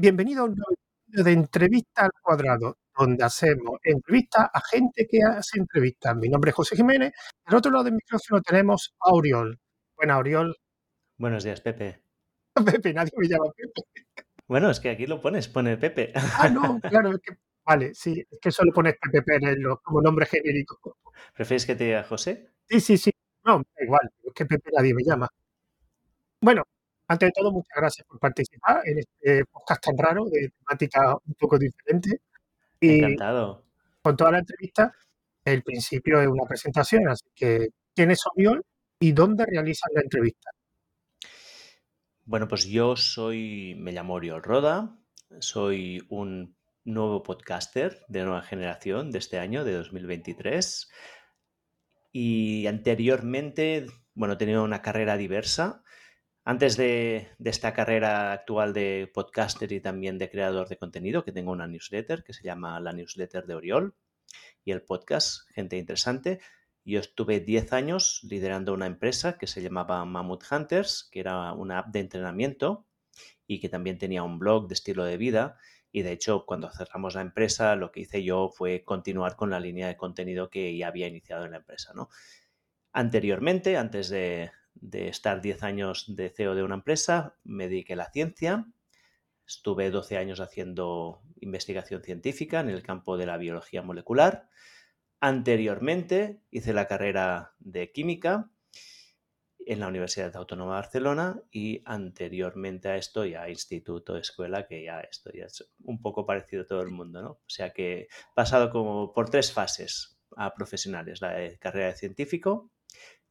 [0.00, 5.18] Bienvenido a un nuevo episodio de Entrevista al Cuadrado, donde hacemos entrevistas a gente que
[5.22, 6.16] hace entrevistas.
[6.16, 7.12] Mi nombre es José Jiménez.
[7.44, 9.60] Al otro lado del micrófono tenemos a Oriol.
[9.94, 10.56] Buena, Oriol.
[11.18, 12.00] Buenos días, Pepe.
[12.64, 14.06] Pepe, nadie me llama Pepe.
[14.48, 16.14] Bueno, es que aquí lo pones, pone Pepe.
[16.14, 19.38] Ah, no, claro, es que, vale, sí, es que solo pones Pepe
[19.82, 20.96] como nombre genérico.
[21.34, 22.48] ¿Prefieres que te diga José?
[22.70, 23.10] Sí, sí, sí.
[23.44, 25.28] No, da igual, es que Pepe nadie me llama.
[26.40, 26.62] Bueno,
[27.10, 31.34] antes de todo, muchas gracias por participar en este podcast tan raro de temática un
[31.34, 32.20] poco diferente.
[32.80, 33.64] Y Encantado.
[34.00, 34.94] con toda la entrevista,
[35.44, 38.64] el principio es una presentación, así que ¿quién es Oriol
[39.00, 40.50] y dónde realizan la entrevista?
[42.26, 44.96] Bueno, pues yo soy, me llamo Oriol Roda,
[45.40, 46.54] soy un
[46.84, 50.88] nuevo podcaster de nueva generación de este año, de 2023.
[52.12, 55.79] Y anteriormente, bueno, he tenido una carrera diversa.
[56.50, 61.30] Antes de, de esta carrera actual de podcaster y también de creador de contenido, que
[61.30, 63.94] tengo una newsletter que se llama la newsletter de Oriol
[64.64, 66.40] y el podcast Gente Interesante.
[66.84, 71.78] Yo estuve 10 años liderando una empresa que se llamaba Mammoth Hunters, que era una
[71.78, 72.84] app de entrenamiento
[73.46, 75.56] y que también tenía un blog de estilo de vida.
[75.92, 79.60] Y de hecho, cuando cerramos la empresa, lo que hice yo fue continuar con la
[79.60, 81.92] línea de contenido que ya había iniciado en la empresa.
[81.94, 82.08] ¿no?
[82.92, 87.96] Anteriormente, antes de, de estar 10 años de CEO de una empresa, me dediqué a
[87.96, 88.66] la ciencia.
[89.46, 94.48] Estuve 12 años haciendo investigación científica en el campo de la biología molecular.
[95.20, 98.50] Anteriormente hice la carrera de química
[99.66, 105.00] en la Universidad Autónoma de Barcelona y anteriormente a esto ya instituto, escuela, que ya
[105.00, 107.30] esto ya es un poco parecido a todo el mundo, ¿no?
[107.30, 111.96] O sea que he pasado como por tres fases a profesionales, la de carrera de
[111.96, 112.70] científico,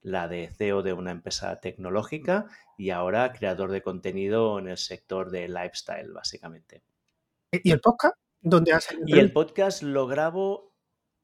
[0.01, 2.47] la de CEO de una empresa tecnológica
[2.77, 6.83] y ahora creador de contenido en el sector de lifestyle, básicamente.
[7.51, 8.15] ¿Y el podcast?
[8.41, 10.73] ¿Dónde hacen Y el podcast lo grabo.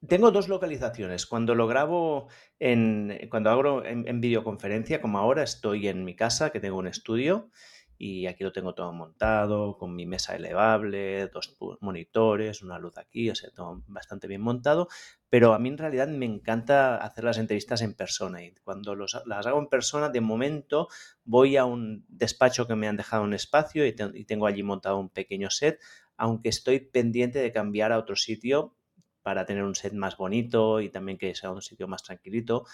[0.07, 1.25] Tengo dos localizaciones.
[1.25, 2.27] Cuando lo grabo
[2.59, 3.27] en.
[3.29, 7.49] Cuando hago en, en videoconferencia, como ahora, estoy en mi casa, que tengo un estudio,
[7.97, 13.29] y aquí lo tengo todo montado, con mi mesa elevable, dos monitores, una luz aquí,
[13.29, 14.89] o sea, todo bastante bien montado.
[15.35, 18.41] Pero a mí en realidad me encanta hacer las entrevistas en persona.
[18.43, 20.87] Y cuando los- las hago en persona, de momento
[21.25, 24.97] voy a un despacho que me han dejado un espacio y, y tengo allí montado
[24.97, 25.79] un pequeño set
[26.17, 28.77] aunque estoy pendiente de cambiar a otro sitio
[29.23, 32.65] para tener un set más bonito y también que sea un sitio más tranquilito.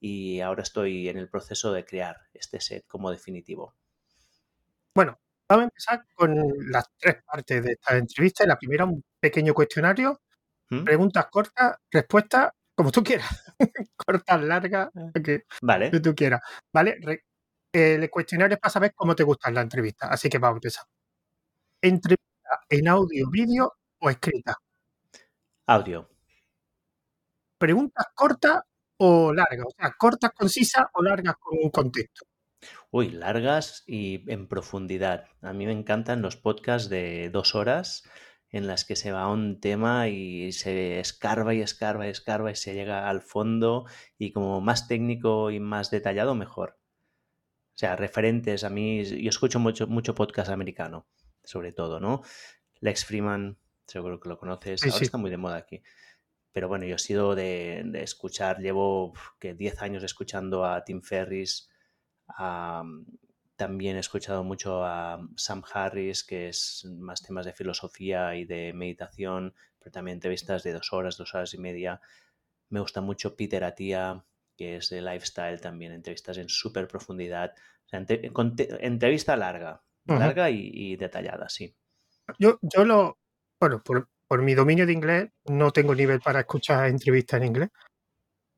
[0.00, 3.74] Y ahora estoy en el proceso de crear este set como definitivo.
[4.94, 5.18] Bueno,
[5.48, 6.34] vamos a empezar con
[6.70, 8.46] las tres partes de esta entrevista.
[8.46, 10.20] La primera, un pequeño cuestionario,
[10.70, 10.84] ¿Mm?
[10.84, 13.28] preguntas cortas, respuestas como tú quieras.
[13.96, 16.40] cortas, largas, lo que, Vale, que tú quieras.
[16.72, 16.96] ¿Vale?
[17.00, 17.24] Re-
[17.72, 20.08] el cuestionario es para saber cómo te gusta la entrevista.
[20.08, 20.84] Así que vamos a empezar.
[21.82, 24.56] ¿Entrevista en audio, vídeo o escrita?
[25.66, 26.08] audio.
[27.58, 28.60] ¿Preguntas cortas
[28.98, 29.66] o largas?
[29.66, 32.24] O sea, cortas, concisas o largas con un contexto.
[32.90, 35.26] Uy, largas y en profundidad.
[35.42, 38.02] A mí me encantan los podcasts de dos horas
[38.50, 42.50] en las que se va a un tema y se escarba y escarba y escarba
[42.50, 43.84] y se llega al fondo
[44.16, 46.78] y como más técnico y más detallado, mejor.
[47.74, 51.06] O sea, referentes a mí, yo escucho mucho, mucho podcast americano,
[51.44, 52.22] sobre todo, ¿no?
[52.80, 55.04] Lex Freeman, seguro que lo conoces, Sí, ahora sí.
[55.04, 55.82] está muy de moda aquí.
[56.50, 61.02] Pero bueno, yo he sido de, de escuchar, llevo que 10 años escuchando a Tim
[61.02, 61.70] Ferris,
[62.28, 62.82] a-
[63.58, 68.72] también he escuchado mucho a Sam Harris, que es más temas de filosofía y de
[68.72, 72.00] meditación, pero también entrevistas de dos horas, dos horas y media.
[72.70, 74.24] Me gusta mucho Peter Atia,
[74.56, 77.52] que es de lifestyle también, entrevistas en súper profundidad.
[77.84, 81.74] O sea, entre- conte- entrevista larga, larga y, y detallada, sí.
[82.38, 83.18] Yo, yo lo,
[83.60, 87.70] bueno, por, por mi dominio de inglés no tengo nivel para escuchar entrevistas en inglés,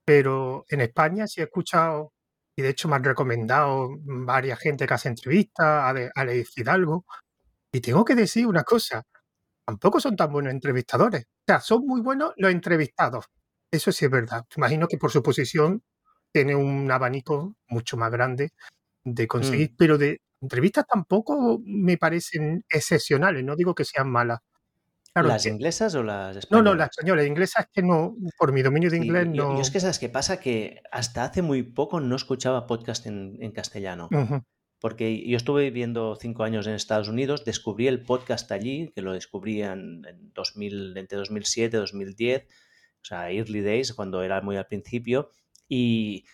[0.04, 2.12] pero en España sí he escuchado,
[2.56, 7.04] y de hecho me han recomendado varias gente que hace entrevistas, a de- Alex Hidalgo,
[7.72, 9.04] y tengo que decir una cosa,
[9.66, 13.26] tampoco son tan buenos entrevistadores, o sea, son muy buenos los entrevistados,
[13.72, 15.82] eso sí es verdad, imagino que por su posición
[16.32, 18.50] tiene un abanico mucho más grande
[19.04, 19.76] de conseguir, Mm.
[19.78, 24.40] pero de entrevistas tampoco me parecen excepcionales, no digo que sean malas.
[25.12, 26.64] Claro, ¿Las que- inglesas o las no, españolas?
[26.72, 29.48] no, la española, la inglesa es que no, por mi dominio de Sí, inglés yo,
[29.48, 29.54] no.
[29.56, 33.36] yo es que sabes qué pasa, que hasta hace muy poco no escuchaba podcast en,
[33.40, 34.08] en castellano.
[34.12, 34.42] Ujú.
[34.80, 39.12] Porque yo estuve viviendo cinco años en Estados Unidos, descubrí el podcast allí, que lo
[39.12, 44.56] descubrí en, en 2000, entre 2007 y 2010, o sea, early days, cuando era muy
[44.56, 45.30] al principio.
[45.68, 46.24] Y,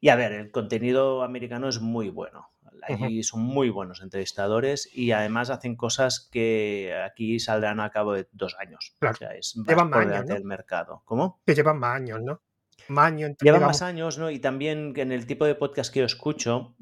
[0.00, 2.48] y a ver, el contenido americano es muy bueno.
[2.82, 8.28] Allí son muy buenos entrevistadores y además hacen cosas que aquí saldrán a cabo de
[8.32, 8.94] dos años.
[8.98, 9.14] Claro.
[9.14, 11.02] O sea, es Llevan más años, del mercado.
[11.04, 11.40] ¿Cómo?
[11.44, 12.40] Que llevan más años, ¿no?
[12.88, 14.30] Más años, Llevan digamos, más años, ¿no?
[14.30, 16.76] Y también que en el tipo de podcast que yo escucho,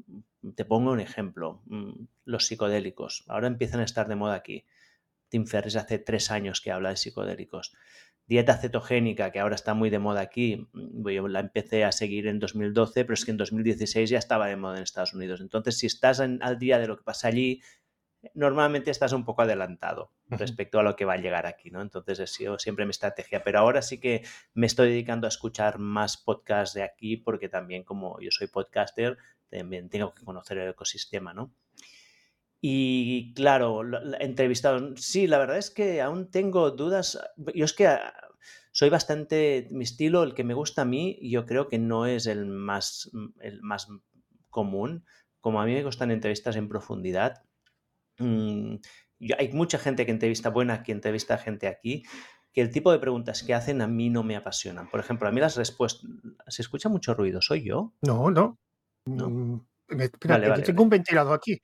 [0.55, 3.23] te pongo un ejemplo, mm, los psicodélicos.
[3.27, 4.65] Ahora empiezan a estar de moda aquí.
[5.29, 7.73] Tim Ferriss hace tres años que habla de psicodélicos.
[8.27, 12.27] Dieta cetogénica, que ahora está muy de moda aquí, mm, yo la empecé a seguir
[12.27, 15.41] en 2012, pero es que en 2016 ya estaba de moda en Estados Unidos.
[15.41, 17.61] Entonces, si estás en- al día de lo que pasa allí,
[18.33, 21.81] normalmente estás un poco adelantado respecto a lo que va a llegar aquí, ¿no?
[21.81, 23.43] Entonces, ha sido siempre mi estrategia.
[23.43, 24.23] Pero ahora sí que
[24.53, 29.17] me estoy dedicando a escuchar más podcasts de aquí porque también como yo soy podcaster,
[29.49, 31.53] también tengo que conocer el ecosistema, ¿no?
[32.67, 37.19] Y claro, la- la- entrevistados, sí, la verdad es que aún tengo dudas.
[37.53, 38.11] Yo es que ah,
[38.71, 42.25] soy bastante, mi estilo, el que me gusta a mí, yo creo que no es
[42.25, 43.87] el más, el más
[44.49, 45.05] común.
[45.41, 47.43] Como a mí me gustan entrevistas en profundidad,
[48.17, 48.77] mm,
[49.19, 52.01] yo- hay mucha gente que entrevista buena, que entrevista gente aquí,
[52.51, 54.89] que el tipo de preguntas que hacen a mí no me apasionan.
[54.89, 56.09] Por ejemplo, a mí las respuestas,
[56.47, 57.93] se escucha mucho ruido, ¿soy yo?
[58.01, 58.57] No, no.
[59.05, 59.29] No.
[59.29, 60.83] Mm, me- espérate, Vale, yo vale, tengo vale.
[60.85, 61.59] un ventilador aquí.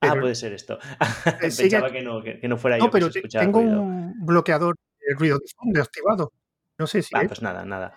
[0.00, 0.78] Ah, puede ser esto.
[0.78, 1.00] Eh,
[1.86, 3.60] Pensaba que no, que, que no fuera yo No, que pero se te- escuchaba tengo
[3.60, 3.82] ruido.
[3.82, 6.32] un bloqueador de ruido de fondo activado.
[6.78, 7.28] No sé si Ah, es.
[7.28, 7.94] pues nada, nada.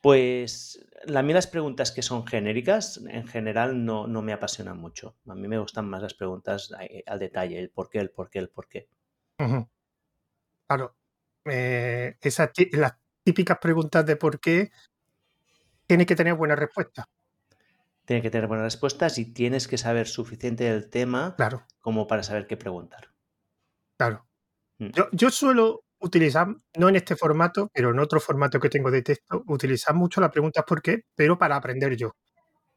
[0.00, 4.78] Pues la- a mí las preguntas que son genéricas, en general, no, no me apasionan
[4.78, 5.16] mucho.
[5.26, 8.30] A mí me gustan más las preguntas eh, al detalle, el por qué, el por
[8.30, 8.88] qué, el por qué.
[10.68, 10.96] Claro.
[11.44, 12.94] Eh, esas las
[13.24, 14.70] típicas preguntas de por qué
[15.86, 17.08] tiene que tener buena respuesta.
[18.12, 22.22] Tiene que tener buenas respuestas y tienes que saber suficiente del tema Claro, como para
[22.22, 23.08] saber qué preguntar.
[23.96, 24.28] claro.
[24.78, 24.90] Mm.
[24.90, 29.00] Yo, yo suelo utilizar, no en este formato, pero en otro formato que tengo de
[29.00, 32.14] texto, utilizar mucho las preguntas por qué, pero para aprender yo.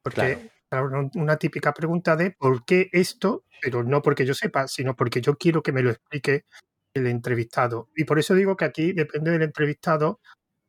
[0.02, 4.96] Porque claro, una típica pregunta de por qué esto, pero no porque yo sepa, sino
[4.96, 6.46] porque yo quiero que me lo explique
[6.94, 7.90] el entrevistado.
[7.94, 10.22] Y por eso digo que aquí depende del entrevistado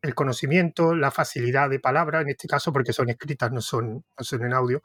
[0.06, 4.24] el conocimiento, la facilidad de palabra, en este caso porque son escritas, no son, no
[4.24, 4.82] son en audio,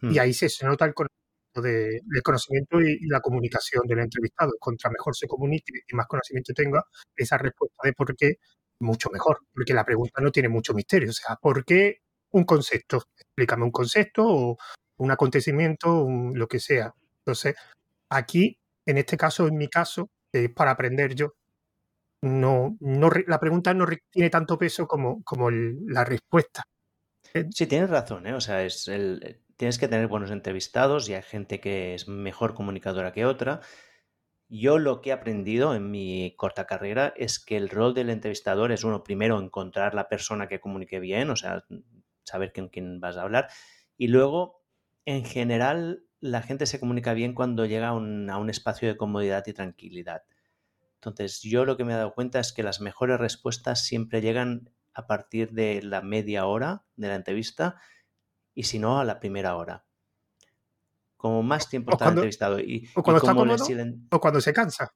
[0.00, 0.12] Mm.
[0.12, 3.98] y ahí se, se nota el conocimiento, de, el conocimiento y, y la comunicación del
[4.00, 4.52] entrevistado.
[4.60, 6.84] Contra mejor se comunique y más conocimiento tenga,
[7.16, 8.36] esa respuesta de por qué,
[8.80, 11.10] mucho mejor, porque la pregunta no tiene mucho misterio.
[11.10, 11.98] O sea, ¿por qué
[12.30, 13.02] un concepto?
[13.16, 14.56] Explícame un concepto o
[14.98, 16.92] un acontecimiento, un- lo que sea.
[17.24, 17.56] Entonces,
[18.08, 18.56] aquí,
[18.86, 21.34] en este caso, en mi caso, es para aprender yo,
[22.22, 26.64] no, no, la pregunta no tiene tanto peso como, como la respuesta.
[27.50, 28.34] Sí, tienes razón, ¿eh?
[28.34, 32.08] O sea, es el, eh, tienes que tener buenos entrevistados y hay gente que es
[32.08, 33.60] mejor comunicadora que otra.
[34.48, 38.72] Yo lo que he aprendido en mi corta carrera es que el rol del entrevistador
[38.72, 41.64] es uno, primero, encontrar la persona que comunique bien, o sea,
[42.24, 43.48] saber con quién vas a hablar.
[43.98, 44.62] Y luego,
[45.04, 49.52] en general, la gente se comunica bien cuando llega a un espacio de comodidad y
[49.52, 50.22] tranquilidad.
[51.00, 54.70] Entonces, yo lo que me he dado cuenta es que las mejores respuestas siempre llegan
[54.94, 57.76] a partir de la media hora de la entrevista
[58.54, 59.84] y si no, a la primera hora.
[61.16, 63.64] Como más tiempo O está cuando- entrevistado y, o y cuando está como le cómodo,
[63.64, 64.92] silen- O cuando se cansa.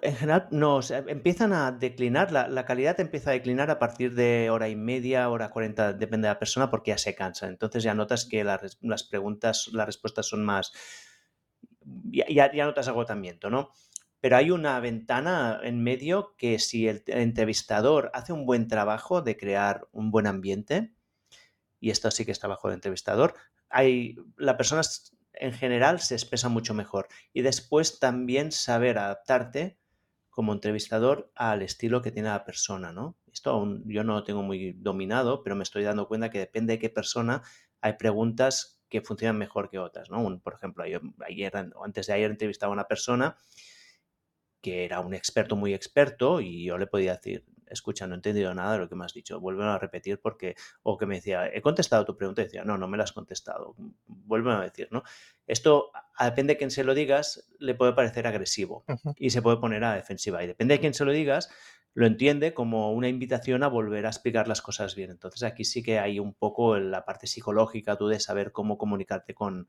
[0.00, 3.78] En general, no, o sea, empiezan a declinar, la, la calidad empieza a declinar a
[3.78, 7.46] partir de hora y media, hora cuarenta, depende de la persona, porque ya se cansa.
[7.48, 10.72] Entonces ya notas que la las preguntas, las respuestas son más...
[12.04, 13.70] Ya, ya- ya notas agotamiento, ¿no?
[14.22, 19.36] Pero hay una ventana en medio que si el, entrevistador hace un buen trabajo de
[19.36, 20.94] crear un buen ambiente,
[21.80, 23.34] y esto sí que es trabajo del entrevistador,
[23.68, 24.82] hay, la persona
[25.32, 27.08] en general se expresa mucho mejor.
[27.32, 29.76] Y después también saber adaptarte
[30.30, 33.18] como entrevistador al estilo que tiene la persona, ¿no?
[33.32, 36.78] Esto yo no lo tengo muy dominado, pero me estoy dando cuenta que depende de
[36.78, 37.42] qué persona
[37.80, 40.40] hay preguntas que funcionan mejor que otras, ¿no?
[40.40, 40.84] Por ejemplo,
[41.26, 41.52] ayer,
[41.82, 43.36] antes de ayer entrevistaba a una persona
[44.62, 48.54] que era un experto muy experto y yo le podía decir, escucha, no he entendido
[48.54, 51.48] nada de lo que me has dicho, vuelve a repetir porque, o que me decía,
[51.52, 53.74] he contestado tu pregunta y decía, no, no me la has contestado,
[54.06, 55.02] vuelve a decir, ¿no?
[55.46, 55.90] Esto,
[56.20, 58.84] depende de quién se lo digas, le puede parecer agresivo
[59.16, 60.42] y se puede poner a defensiva.
[60.42, 61.50] Y depende de quién se lo digas,
[61.94, 65.10] lo entiende como una invitación a volver a explicar las cosas bien.
[65.10, 69.34] Entonces aquí sí que hay un poco la parte psicológica, tú de saber cómo comunicarte
[69.34, 69.68] con,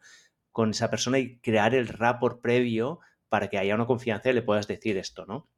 [0.51, 2.99] con esa persona y crear el rapport previo
[3.33, 5.49] para que haya una confianza y le puedas decir esto, ¿no?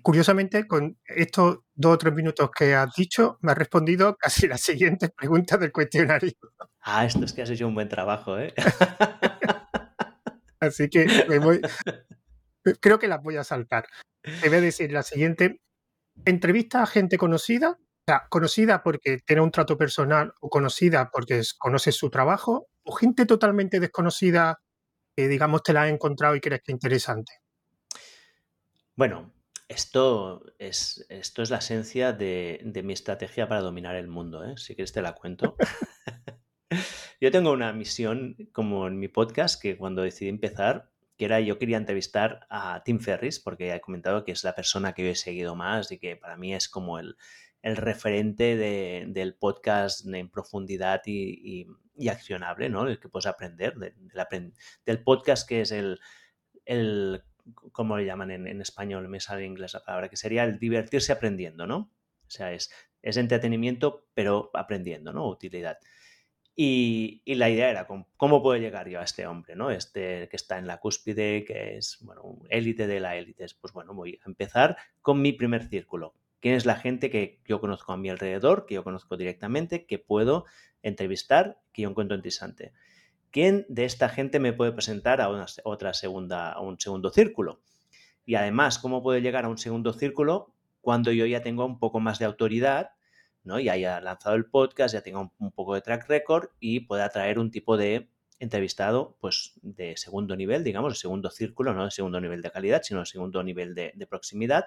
[0.00, 4.60] Curiosamente, con estos dos o tres minutos que has dicho, me has respondido casi las
[4.60, 6.30] siguientes preguntas del cuestionario.
[6.82, 8.54] Ah, esto es que has hecho un buen trabajo, ¿eh?
[10.60, 11.60] Así que me voy-
[12.80, 13.86] creo que las voy a saltar.
[14.22, 15.60] Te voy a decir la siguiente.
[16.24, 21.42] Entrevista a gente conocida, o sea, conocida porque tiene un trato personal o conocida porque
[21.58, 24.60] conoces su trabajo o gente totalmente desconocida
[25.16, 27.32] que, digamos, te la has encontrado y crees que es interesante?
[28.96, 29.32] Bueno,
[29.68, 34.54] esto es, esto es la esencia de, de mi estrategia para dominar el mundo, ¿eh?
[34.56, 35.56] Si quieres te la cuento.
[37.20, 41.58] yo tengo una misión, como en mi podcast, que cuando decidí empezar, que era yo
[41.58, 45.14] quería entrevistar a Tim Ferris, porque he comentado que es la persona que yo he
[45.14, 47.16] seguido más y que para mí es como el,
[47.62, 51.66] el referente de- del podcast en profundidad y, y-
[51.96, 52.86] y accionable, ¿no?
[52.88, 54.54] El que puedes aprender, de- apren-
[54.86, 55.98] del podcast que es el,
[56.64, 57.22] el
[57.72, 59.08] ¿cómo le llaman en, en español?
[59.08, 61.92] Me sale en inglés la palabra, que sería el divertirse aprendiendo, ¿no?
[62.26, 62.70] O sea, es,
[63.02, 65.28] es entretenimiento, pero aprendiendo, ¿no?
[65.28, 65.78] Utilidad.
[66.54, 69.70] Y, y la idea era cómo, puedo llegar yo a este hombre, ¿no?
[69.70, 73.46] Este que está en la cúspide, que es, bueno, élite de la élite.
[73.60, 76.14] Pues bueno, voy a empezar con mi primer círculo.
[76.42, 80.00] ¿Quién es la gente que yo conozco a mi alrededor, que yo conozco directamente, que
[80.00, 80.44] puedo
[80.82, 82.72] entrevistar, que yo encuentro interesante?
[83.30, 87.62] ¿Quién de esta gente me puede presentar a una, otra segunda, a un segundo círculo?
[88.26, 92.00] Y además, ¿cómo puedo llegar a un segundo círculo cuando yo ya tengo un poco
[92.00, 92.90] más de autoridad,
[93.44, 93.60] ¿no?
[93.60, 97.38] Ya haya lanzado el podcast, ya tenga un, poco de track record y pueda traer
[97.38, 102.20] un tipo de entrevistado, pues, de segundo nivel, digamos, de segundo círculo, no de segundo
[102.20, 104.64] nivel de calidad, sino de segundo nivel de proximidad,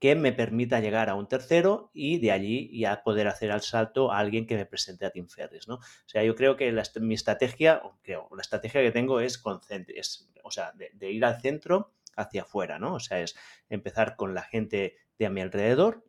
[0.00, 4.10] que me permita llegar a un tercero y de allí ya poder hacer al salto
[4.10, 5.74] a alguien que me presente a Tim Ferris, ¿no?
[5.74, 9.42] O sea, yo creo que mi estrategia, creo, la estrategia que tengo es,
[9.88, 12.94] es o sea, de, de ir al centro hacia afuera, ¿no?
[12.94, 13.36] O sea, es
[13.68, 16.02] empezar con la gente de a mi alrededor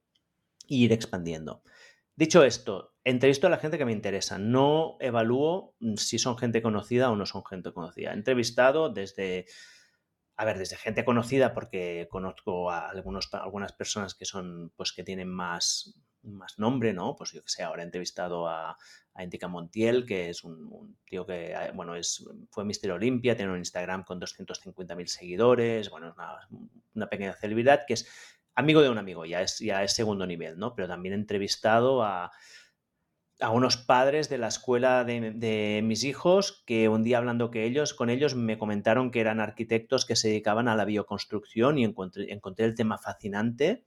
[0.70, 1.62] e ir expandiendo.
[2.16, 4.38] Dicho esto, entrevisto a la gente que me interesa.
[4.38, 8.12] No evalúo mm, si son gente conocida o no son gente conocida.
[8.12, 9.48] He entrevistado desde,
[10.42, 15.04] a ver, desde gente conocida porque conozco a algunos, algunas personas que son, pues que
[15.04, 17.16] tienen más, más nombre, ¿no?
[17.16, 18.76] Pues yo que sé, ahora he entrevistado a,
[19.14, 23.52] a Indica Montiel, que es un, tío que, eh, bueno, es, fue Mister Olimpia, tiene
[23.52, 26.40] un Instagram con 250.000 seguidores, bueno, es una,
[26.96, 28.08] una pequeña celebridad que es
[28.56, 30.74] amigo de un amigo, ya es, ya es segundo nivel, ¿no?
[30.74, 32.32] Pero también he entrevistado a,
[33.42, 37.66] a unos padres de la escuela de, de mis hijos que un día hablando que
[37.66, 41.84] ellos, con ellos me comentaron que eran arquitectos que se dedicaban a la bioconstrucción y
[41.84, 43.84] encontré, encontré el tema fascinante.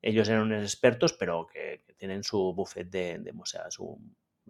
[0.00, 4.00] Ellos eran unos expertos, pero que, que tienen su buffet de, de, o sea, su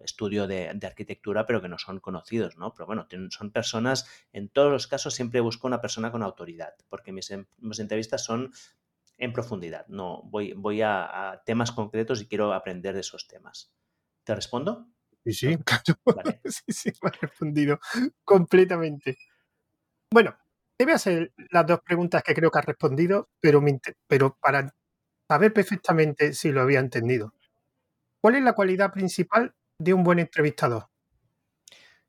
[0.02, 2.73] estudio de, de, arquitectura, pero que no son conocidos, ¿no?
[2.73, 6.75] Pero bueno, tienen, son personas, en todos los casos siempre busco una persona con autoridad,
[6.88, 8.52] porque mis, mis entrevistas son
[9.18, 13.73] en profundidad, no voy, voy a, a temas concretos y quiero aprender de esos temas.
[14.25, 14.88] ¿Te respondo?
[15.25, 16.00] Sí, sí, claro.
[16.16, 16.40] Vale.
[16.45, 17.78] sí, sí, me ha respondido
[18.25, 19.19] completamente.
[20.11, 20.37] Bueno,
[20.76, 24.37] te voy a hacer las dos preguntas que creo que has respondido, pero, me, pero
[24.40, 24.75] para
[25.28, 27.33] saber perfectamente si lo había entendido.
[28.21, 30.88] ¿Cuál es la cualidad principal de un buen entrevistador?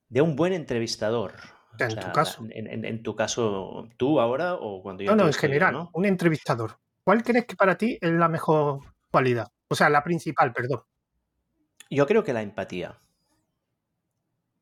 [0.07, 1.33] De un buen entrevistador.
[1.77, 2.47] En o sea, tu caso.
[2.51, 5.89] En, en, en, tu caso, tú ahora o cuando yo No, no, en general, ¿no?
[5.93, 6.79] un entrevistador.
[7.03, 8.79] ¿Cuál crees que para ti es la mejor
[9.11, 9.47] cualidad?
[9.67, 10.83] O sea, la principal, perdón.
[11.95, 12.99] Yo creo que la empatía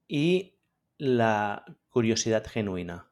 [0.07, 0.59] y
[0.99, 3.09] la curiosidad genuina.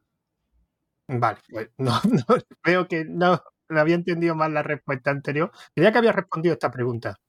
[1.08, 5.51] Vale, pues no, no, veo que no había entendido mal la respuesta anterior.
[5.74, 7.20] Quería que había respondido esta pregunta.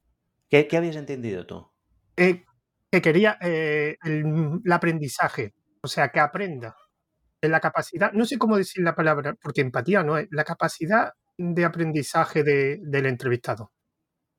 [0.51, 1.67] ¿Qué, qué habías entendido tú?
[2.15, 2.45] Eh,
[2.91, 6.77] que quería eh, el, el, aprendizaje, o sea, que aprenda.
[7.41, 11.65] La capacidad, no sé cómo decir la palabra, porque empatía no es, la capacidad de
[11.65, 13.73] aprendizaje de, del entrevistado.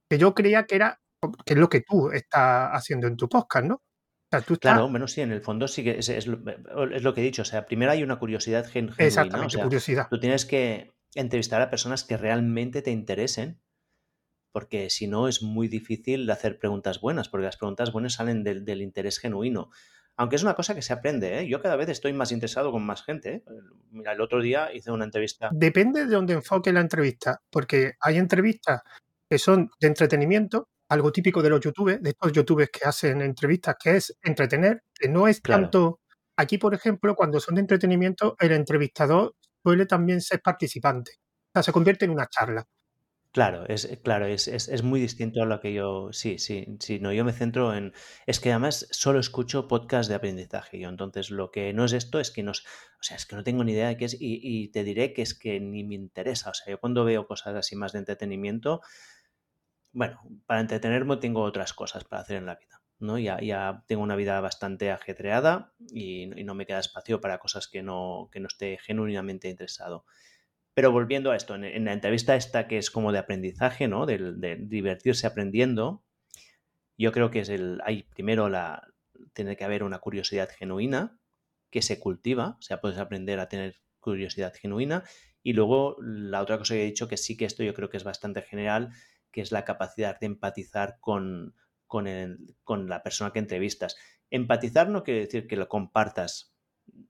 [0.07, 1.01] Que yo creía que era
[1.46, 3.75] que es lo que tú estás haciendo en tu podcast, ¿no?
[3.75, 4.74] O sea, tú estás...
[4.74, 6.39] Claro, bueno, sí, en el fondo sí que es, es, lo,
[6.92, 7.44] es, lo, que he dicho.
[7.44, 9.06] O sea, primero hay una curiosidad gen, genuina.
[9.06, 10.08] Exactamente, o sea, curiosidad.
[10.10, 13.62] Tú tienes que entrevistar a personas que realmente te interesen,
[14.51, 18.65] porque si no es muy difícil hacer preguntas buenas, porque las preguntas buenas salen del,
[18.65, 19.70] del interés genuino.
[20.15, 21.48] Aunque es una cosa que se aprende, ¿eh?
[21.48, 23.36] Yo cada vez estoy más interesado con más gente.
[23.36, 23.44] ¿eh?
[23.89, 25.50] Mira, el otro día hice una entrevista.
[25.51, 28.82] Depende de dónde enfoque la entrevista, porque hay entrevistas
[29.27, 33.75] que son de entretenimiento, algo típico de los youtubers, de estos youtubers que hacen entrevistas,
[33.81, 35.63] que es entretener, que no es Claro.
[35.63, 36.00] tanto...
[36.35, 41.12] Aquí, por ejemplo, cuando son de entretenimiento, el entrevistador suele también ser participante.
[41.50, 42.65] O sea, se convierte en una charla.
[43.33, 46.09] Claro, es, claro es, es, es, muy distinto a lo que yo.
[46.12, 47.00] Sí, sí, sí.
[47.00, 47.91] No, yo me centro en.
[48.27, 50.79] Es que además solo escucho podcast de aprendizaje.
[50.79, 52.51] Yo entonces lo que no es esto es que no.
[52.51, 54.13] O sea, es que no tengo ni idea de qué es.
[54.13, 56.51] Y, y, te diré que es que ni me interesa.
[56.51, 58.81] O sea, yo cuando veo cosas así más de entretenimiento.
[59.93, 62.81] Bueno, para entretenerme tengo otras cosas para hacer en la vida.
[63.00, 63.19] ¿no?
[63.19, 67.83] Ya, ya tengo una vida bastante ajetreada y, no me queda espacio para cosas que
[67.83, 70.05] no, que no esté genuinamente interesado.
[70.73, 74.05] Pero volviendo a esto, en, en, la entrevista esta que es como de aprendizaje, ¿no?
[74.05, 76.03] De, de, divertirse aprendiendo,
[76.97, 78.88] yo creo que es el, hay primero la,
[79.33, 81.17] tiene que haber una curiosidad genuina
[81.69, 85.03] que se cultiva, o sea, puedes aprender a tener curiosidad genuina.
[85.43, 87.97] Y luego la otra cosa que he dicho, que sí que esto yo creo que
[87.97, 88.91] es bastante general,
[89.33, 91.55] que es la capacidad de empatizar con,
[91.87, 92.07] con,
[92.63, 93.97] con la persona que entrevistas.
[94.29, 96.53] Empatizar no quiere decir que lo compartas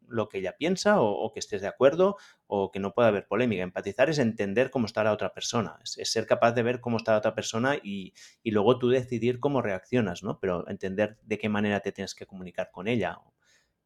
[0.08, 3.64] lo que ella piensa o, que estés de acuerdo o que no pueda haber polémica.
[3.64, 7.14] Empatizar es entender cómo está la otra persona, es, ser capaz de ver cómo está
[7.14, 8.14] la otra persona y,
[8.44, 10.40] luego tú decidir cómo reaccionas, ¿no?
[10.40, 13.20] Pero entender de qué manera te tienes que comunicar con ella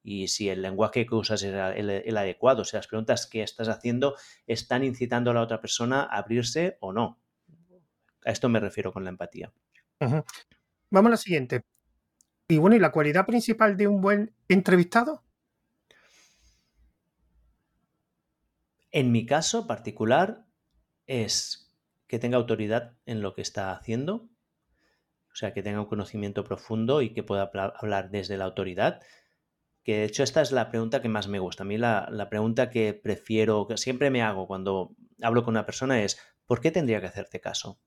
[0.04, 4.16] y si el lenguaje que usas es el, adecuado, si las preguntas que estás haciendo
[4.46, 7.20] están incitando a la otra persona a abrirse o no.
[8.28, 9.54] A esto me refiero con la empatía.
[10.02, 11.62] Vamos a la siguiente.
[12.50, 15.24] Y bueno, ¿y la cualidad principal de un buen entrevistado?
[18.92, 20.46] En mi caso particular
[21.06, 21.74] es
[22.08, 24.30] que tenga autoridad en lo que está haciendo,
[25.32, 29.02] o sea, que tenga un conocimiento profundo y que pueda hablar desde la autoridad.
[29.84, 31.64] Que de hecho esta es la pregunta que más me gusta.
[31.64, 36.04] A mí la, pregunta que prefiero, que siempre me hago cuando hablo con una persona
[36.04, 37.80] es, ¿por qué tendría que hacerte caso?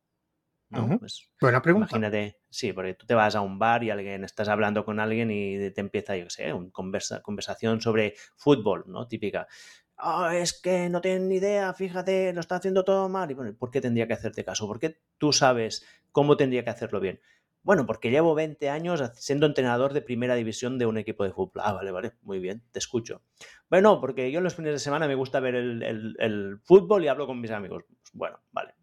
[0.71, 1.89] Pues, Buena pregunta.
[1.91, 5.31] Imagínate, sí, porque tú te vas a un bar y alguien, estás hablando con alguien
[5.31, 9.09] y te empieza, yo qué sé, una conversación sobre fútbol, ¿no?
[9.09, 9.49] Típica.
[9.97, 13.31] Ah, es que no tienen ni idea, fíjate, lo está haciendo todo mal.
[13.31, 14.67] Y bueno, ¿por qué tendría que hacerte caso?
[14.67, 17.21] ¿Por qué tú sabes cómo tendría que hacerlo bien?
[17.62, 21.62] Bueno, porque llevo 20 años siendo entrenador de primera división de un equipo de fútbol.
[21.62, 23.23] Ah, vale, vale, muy bien, te escucho.
[23.69, 27.27] Bueno, porque yo en los fines de semana me gusta ver el, fútbol y hablo
[27.27, 27.85] con mis amigos.
[28.15, 28.75] Bueno, vale.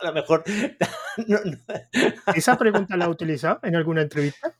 [0.00, 0.44] A lo mejor.
[2.34, 4.54] ¿Esa pregunta la ha utilizado en alguna entrevista?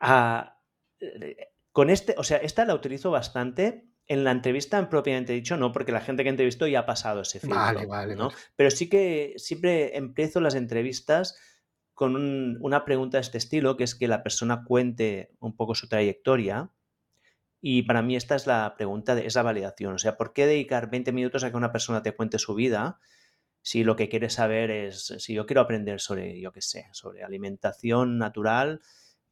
[0.00, 0.58] Ah,
[1.00, 5.72] eh, con este, o sea, esta la utilizo bastante en la entrevista propiamente dicho, no,
[5.72, 7.58] porque la gente que entrevistó ya ha pasado ese filtro.
[7.58, 8.30] Vale, vale, ¿no?
[8.54, 11.36] Pero sí que siempre empiezo las entrevistas
[11.92, 12.14] con
[12.62, 16.70] una pregunta de este estilo, que es que la persona cuente un poco su trayectoria.
[17.60, 19.94] Y para mí esta es la pregunta de esa validación.
[19.94, 23.00] O sea, ¿por qué dedicar 20 minutos a que una persona te cuente su vida
[23.66, 27.24] si lo que quieres saber es, si yo quiero aprender sobre, yo qué sé, sobre
[27.24, 28.80] alimentación natural,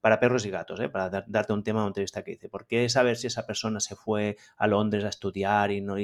[0.00, 0.88] para perros y gatos, ¿eh?
[0.88, 2.48] para darte un tema de una entrevista que hice.
[2.48, 5.94] ¿Por qué saber si esa persona se fue a Londres a estudiar y no,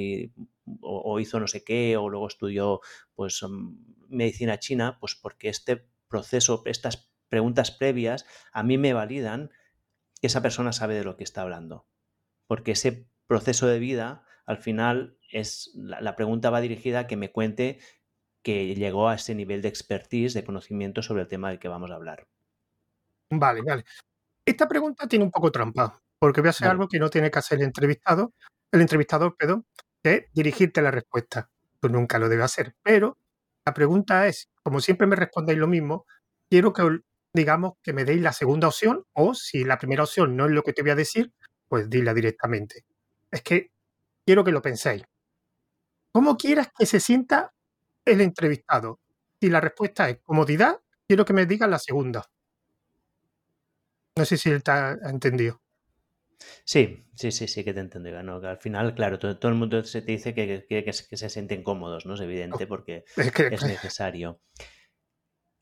[0.81, 2.81] o, hizo no sé qué, o luego estudió
[3.17, 3.75] pues, mm,
[4.11, 4.99] medicina china?
[5.01, 9.51] Pues porque este proceso, estas preguntas previas, a mí me validan
[10.21, 11.89] que esa persona sabe de lo que está hablando.
[12.47, 17.33] Porque ese proceso de vida, al final, es la pregunta va dirigida a que me
[17.33, 17.81] cuente
[18.43, 21.91] que llegó a ese nivel de expertise, de conocimiento sobre el tema del que vamos
[21.91, 22.27] a hablar.
[23.31, 23.85] Vale, vale.
[24.45, 27.39] Esta pregunta tiene un poco trampa, porque voy a hacer algo que no tiene que
[27.39, 28.33] hacer el entrevistado,
[28.73, 29.67] el entrevistador, perdón,
[30.03, 31.51] que es dirigirte la respuesta.
[31.81, 32.75] Tú nunca lo debe hacer.
[32.83, 33.19] Pero
[33.65, 36.07] la pregunta es, como siempre me respondéis lo mismo,
[36.49, 37.01] quiero que
[37.33, 40.63] digamos que me deis la segunda opción, o si la primera opción no es lo
[40.63, 41.33] que te voy a decir,
[41.69, 42.85] pues dila directamente.
[43.31, 43.71] Es que
[44.27, 45.05] quiero que lo penséis.
[46.13, 47.53] ¿Cómo quieras que se sienta
[48.05, 49.01] el entrevistado?
[49.41, 52.31] Si la respuesta es comodidad, quiero que me digas la segunda.
[54.17, 55.61] No sé si él te ha entendido.
[56.65, 58.49] Sí, sí, sí, sí que te entiendo.
[58.49, 62.15] al final, claro, todo, el mundo se te dice que, que, se sienten cómodos, ¿no?
[62.15, 64.41] Es evidente porque es, necesario.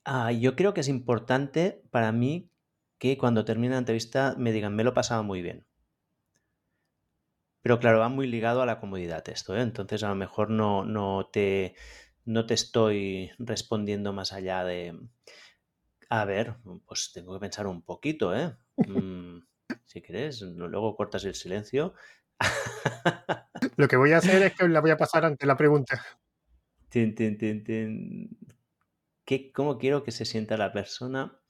[0.05, 2.51] Ah, yo creo que es importante para mí
[2.99, 5.67] que cuando termine la entrevista me digan, me lo he pasado muy bien.
[7.63, 9.61] Pero claro, va muy ligado a la comodidad esto, ¿eh?
[9.63, 11.75] Entonces a lo mejor no, no, te,
[12.29, 14.95] no te estoy respondiendo más allá de,
[16.11, 18.55] a ver, pues tengo que pensar un poquito, ¿eh?
[18.87, 19.39] Mm,
[19.87, 21.95] si quieres, luego cortas el silencio.
[23.79, 26.05] Lo que voy a hacer es que la voy a pasar ante la pregunta.
[26.91, 28.39] Tin, tin, tin,
[29.25, 31.41] ¿Qué, ¿Cómo quiero que se sienta la persona?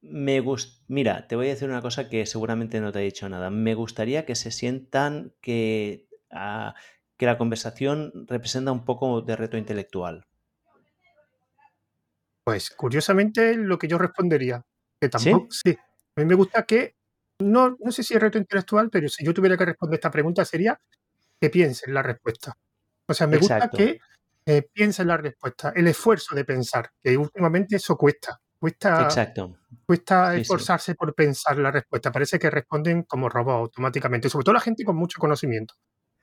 [0.00, 0.42] Me.
[0.88, 3.50] Mira, te voy a decir una cosa que seguramente no te he dicho nada.
[3.50, 6.74] Me gustaría que se sientan que, ah,
[7.18, 10.24] que la conversación representa un poco de reto intelectual.
[12.44, 14.64] Pues curiosamente lo que yo respondería,
[15.00, 15.76] que tampoco, ¿Sí?
[16.16, 16.96] A mí me gusta que,
[17.40, 20.44] no, no sé si es reto intelectual, pero si yo tuviera que responder esta pregunta
[20.44, 20.80] sería
[21.40, 22.56] que piensen la respuesta.
[23.06, 23.98] O sea, me gusta que
[24.46, 28.40] eh, piensen la respuesta, el esfuerzo de pensar, que últimamente eso cuesta.
[28.58, 29.56] Cuesta, Exacto.
[29.86, 32.10] cuesta esforzarse por pensar la respuesta.
[32.10, 35.74] Parece que responden como robots automáticamente, sobre todo la gente con mucho conocimiento.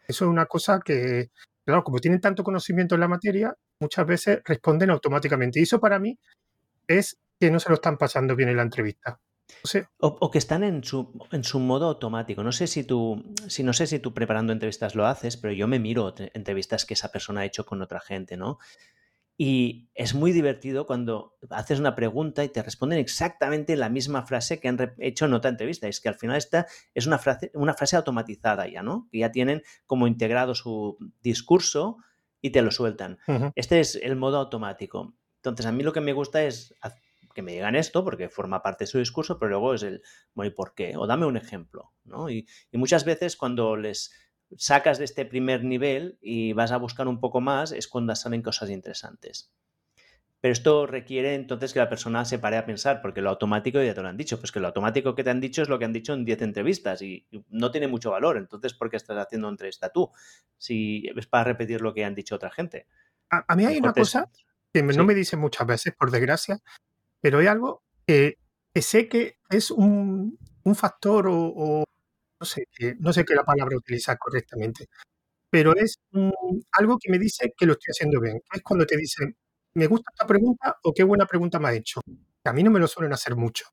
[0.08, 1.32] Eso es una cosa que,
[1.66, 5.60] claro, como tienen tanto conocimiento en la materia, muchas veces responden automáticamente.
[5.60, 6.18] Y eso para mí
[6.88, 9.20] es que no se lo están pasando bien en la entrevista.
[10.00, 12.44] O, que están en su, en su modo automático.
[12.44, 15.68] No sé si tú, si no sé si tú preparando entrevistas lo haces, pero yo
[15.68, 18.60] me miro entrevistas que esa persona ha hecho con otra gente, ¿no?
[19.38, 24.60] Y es muy divertido cuando haces una pregunta y te responden exactamente la misma frase
[24.60, 25.88] que han hecho en otra entrevista.
[25.88, 29.10] Es que al final esta es una frase, una frase automatizada ya, ¿no?
[29.12, 31.98] Que ya tienen como integrado su discurso
[32.42, 33.18] y te lo sueltan.
[33.56, 35.16] Este es el modo automático.
[35.38, 36.74] Entonces, a mí lo que me gusta es
[37.34, 40.02] que me digan esto, porque forma parte de su discurso, pero luego es el,
[40.34, 40.96] bueno, ¿y por qué?
[40.96, 42.30] O dame un ejemplo, ¿no?
[42.30, 44.12] y muchas veces cuando les
[44.58, 48.42] sacas de este primer nivel y vas a buscar un poco más, es cuando salen
[48.42, 49.52] cosas interesantes.
[50.42, 53.96] Pero esto requiere entonces que la persona se pare a pensar, porque lo automático ya
[53.96, 55.86] te lo han dicho, pues que lo automático que te han dicho es lo que
[55.86, 58.38] han dicho en 10 entrevistas y no tiene mucho valor.
[58.38, 60.12] Entonces, ¿por qué estás haciendo entrevista tú?
[60.58, 62.88] Si es para repetir lo que han dicho otra gente.
[63.32, 64.30] A, mí hay una cosa
[64.72, 66.60] que no me dicen muchas veces, por desgracia,
[67.22, 68.38] pero hay algo que,
[68.76, 70.38] sé que es un,
[70.76, 71.85] factor o
[72.46, 74.88] no sé, no sé qué la palabra utilizar correctamente,
[75.50, 76.00] pero es
[76.74, 78.42] algo que me dice que lo estoy haciendo bien.
[78.54, 79.36] Es cuando te dicen,
[79.76, 82.02] me gusta esta pregunta o qué buena pregunta me ha hecho.
[82.46, 83.66] a mí no me lo suelen hacer mucho.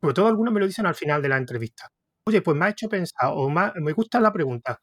[0.00, 1.88] Sobre todo algunos me lo dicen al final de la entrevista.
[2.26, 4.80] Oye, pues me ha hecho pensar o me gusta la pregunta.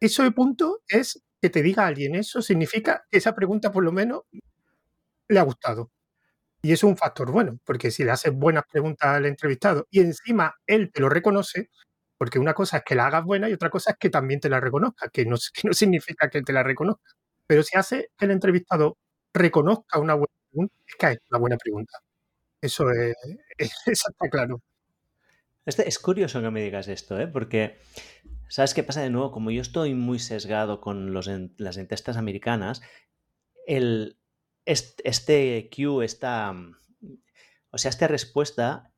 [0.00, 3.92] Eso de punto es que te diga alguien eso, significa que esa pregunta por lo
[3.92, 4.22] menos
[5.28, 5.92] le ha gustado.
[6.62, 10.00] Y eso es un factor bueno, porque si le haces buenas preguntas al entrevistado y
[10.00, 11.70] encima él te lo reconoce,
[12.18, 14.50] porque una cosa es que la hagas buena y otra cosa es que también te
[14.50, 17.12] la reconozca, que no, no significa que te la reconozca.
[17.46, 18.98] Pero si hace que el entrevistado
[19.32, 21.98] reconozca una buena pregunta, es que es una buena pregunta.
[22.60, 23.14] Eso, es,
[23.86, 24.60] eso está claro.
[25.64, 27.28] Este, es curioso que me digas esto, ¿eh?
[27.28, 27.78] porque
[28.48, 29.30] ¿sabes qué pasa de nuevo?
[29.30, 32.80] Como yo estoy muy sesgado con los, las entrevistas americanas,
[33.66, 34.18] el,
[34.64, 36.54] este, Q, esta,
[37.70, 38.92] o sea, esta respuesta,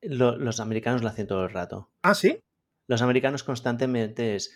[0.00, 1.90] los americanos la hacen todo el rato.
[2.02, 2.40] Ah, sí
[2.92, 4.54] los americanos constantemente es,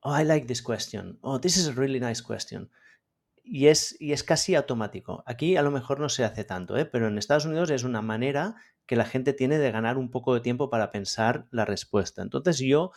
[0.00, 2.68] oh, I like this question, oh, this is a really nice question.
[3.44, 5.22] Y es, y es casi automático.
[5.24, 6.84] Aquí a lo mejor no se hace tanto, ¿eh?
[6.84, 10.34] pero en Estados Unidos es una manera que la gente tiene de ganar un poco
[10.34, 12.22] de tiempo para pensar la respuesta.
[12.22, 12.90] Entonces yo,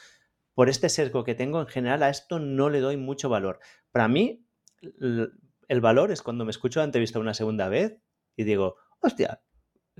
[0.55, 3.59] por este sesgo que tengo en general, a esto no le doy mucho valor.
[3.91, 4.43] Para mí,
[4.81, 7.99] el valor es cuando me escucho la entrevista una segunda vez
[8.35, 9.43] y digo, hostia,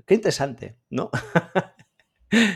[0.04, 1.12] qué interesante, ¿no?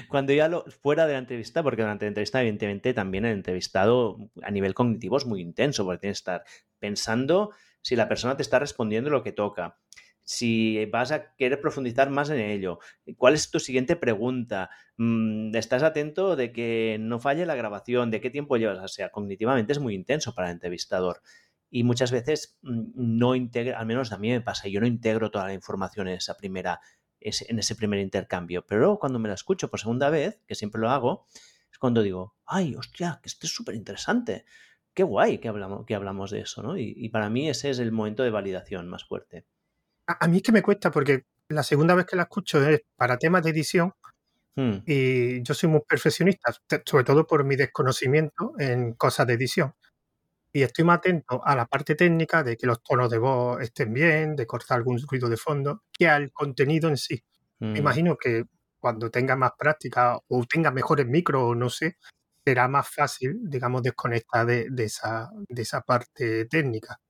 [0.08, 4.18] Cuando ya lo, fuera de la entrevista, porque durante la entrevista, evidentemente, también el entrevistado
[4.42, 6.44] a nivel cognitivo es muy intenso, porque tienes que estar
[6.78, 7.50] pensando
[7.82, 9.78] si la persona te está respondiendo lo que toca,
[10.24, 12.78] si vas a querer profundizar más en ello,
[13.18, 18.20] cuál es tu siguiente pregunta, mm, estás atento de que no falle la grabación, de
[18.20, 21.20] qué tiempo llevas, o sea, cognitivamente es muy intenso para el entrevistador.
[21.70, 25.30] Y muchas veces mm, no integra, al menos a mí me pasa, yo no integro
[25.30, 26.80] toda la información en esa primera
[27.24, 28.64] en ese primer intercambio.
[28.66, 31.26] Pero luego cuando me la escucho por segunda vez, que siempre lo hago,
[31.72, 34.44] es cuando digo, ay, hostia, que esto es súper interesante.
[34.92, 36.76] Qué guay que hablamos, que hablamos de eso, ¿no?
[36.76, 39.46] Y, para mí ese es el momento de validación más fuerte.
[40.06, 43.18] A, mí es que me cuesta porque la segunda vez que la escucho es para
[43.18, 43.92] temas de edición
[44.54, 44.76] hmm.
[44.86, 49.74] y yo soy muy perfeccionista, sobre todo por mi desconocimiento en cosas de edición
[50.54, 53.92] y estoy más atento a la parte técnica de que los tonos de voz estén
[53.92, 57.20] bien, de cortar algún ruido de fondo, que al contenido en sí.
[57.58, 57.76] Me mm.
[57.76, 58.44] imagino que
[58.78, 61.96] cuando tenga más práctica o tenga mejores micros, no sé,
[62.44, 67.00] será más fácil, digamos, desconectar de, esa, de esa parte técnica.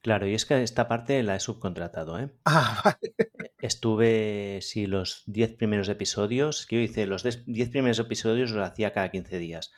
[0.00, 2.30] Claro, y es que esta parte la he subcontratado, ¿eh?
[2.46, 3.14] Ah, vale.
[3.58, 8.94] Estuve, sí, los 10 primeros episodios, que yo hice los 10 primeros episodios los hacía
[8.94, 9.72] cada 15 días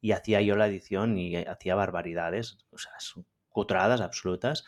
[0.00, 2.92] y hacía yo la edición y hacía barbaridades, o sea,
[3.48, 4.64] cutradas absolutas,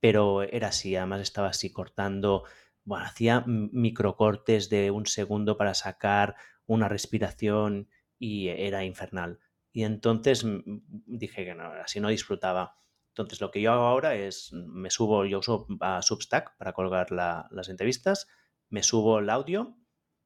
[0.00, 2.44] pero era así, además estaba así cortando,
[2.84, 9.38] bueno, hacía microcortes de un segundo para sacar una respiración y era infernal.
[9.72, 12.74] Y entonces dije que no, así no disfrutaba.
[13.08, 15.66] Entonces lo que yo hago ahora es, me subo, yo uso
[16.00, 18.26] Substack para colgar las entrevistas,
[18.70, 19.76] me subo el audio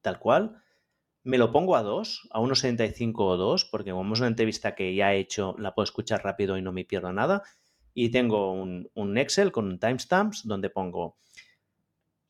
[0.03, 0.63] tal cual,
[1.27, 4.95] me lo pongo a 2, a 1.75 o 2, porque como es una entrevista que
[4.95, 7.43] ya he hecho, la puedo escuchar rápido y no me pierdo nada.
[7.93, 11.17] Y tengo un, Excel con timestamps donde pongo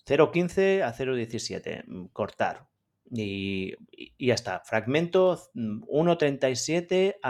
[0.07, 2.69] 0.15 a 0.17, mm, cortar.
[3.11, 4.63] Y, y, ya está.
[4.65, 7.27] Fragmento 1.37 mm,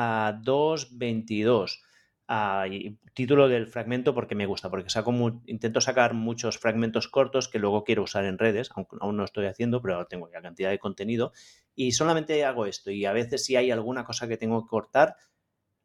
[2.29, 5.13] a 2.22 título del fragmento porque me gusta, porque saco
[5.47, 9.47] intento sacar muchos fragmentos cortos que luego quiero usar en redes, aunque aún no estoy
[9.47, 11.33] haciendo, pero tengo ya cantidad de contenido
[11.75, 15.17] y solamente hago esto y a veces si hay alguna cosa que tengo que cortar,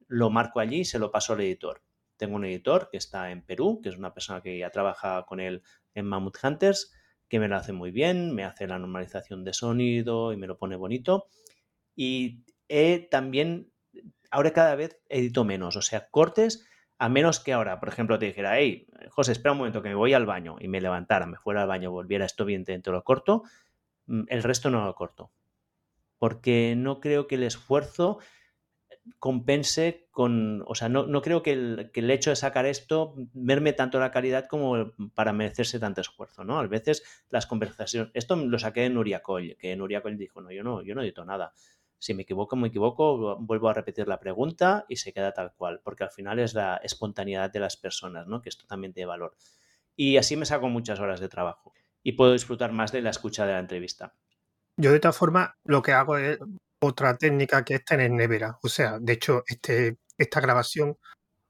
[0.08, 1.84] lo marco allí y se lo paso al editor.
[2.18, 5.40] Tengo un editor que está en Perú, que es una persona que ya trabaja con
[5.40, 6.92] él en Mammoth Hunters,
[7.30, 10.58] que me lo hace muy bien, me hace la normalización de sonido y me lo
[10.58, 11.28] pone bonito.
[11.96, 13.71] Y he también
[14.32, 16.66] ahora cada vez edito menos, o sea, cortes
[16.98, 19.96] A menos que ahora, por ejemplo, te dijera, hey, José, espera un momento que me
[19.96, 23.04] voy al baño y me levantara, me fuera al baño, volviera esto bien dentro, lo
[23.04, 23.44] corto,
[24.08, 25.32] mm, el resto no lo corto.
[26.20, 28.20] Porque no creo que el esfuerzo
[29.20, 33.16] compense con, o sea, no, no creo que el, que el, hecho de sacar esto
[33.34, 36.60] merme tanto la calidad como para merecerse tanto esfuerzo, ¿no?
[36.60, 40.52] A veces las conversaciones, esto lo saqué en Nuria Coll, que Nuria Coll dijo, no,
[40.52, 41.54] yo no, yo no edito nada.
[42.02, 45.82] Si me equivoco, me equivoco, vuelvo a repetir la pregunta y se queda tal cual,
[45.84, 48.42] porque al final es la espontaneidad de las personas, ¿no?
[48.42, 49.36] Que esto también tiene valor.
[49.96, 53.46] Y así me saco muchas horas de trabajo y puedo disfrutar más de la escucha
[53.46, 54.16] de la entrevista.
[54.78, 56.40] Yo de todas formas lo que hago es
[56.82, 58.58] otra técnica que es tener nevera.
[58.64, 60.98] O sea, de hecho, este, esta grabación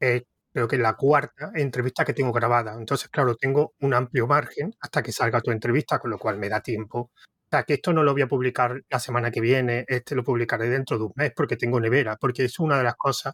[0.02, 2.74] es creo que es la cuarta entrevista que tengo grabada.
[2.74, 6.50] Entonces, claro, tengo un amplio margen hasta que salga tu entrevista, con lo cual me
[6.50, 7.12] da tiempo.
[7.52, 10.24] O sea, que esto no lo voy a publicar la semana que viene, este lo
[10.24, 13.34] publicaré dentro de un mes porque tengo nevera, porque es una de las cosas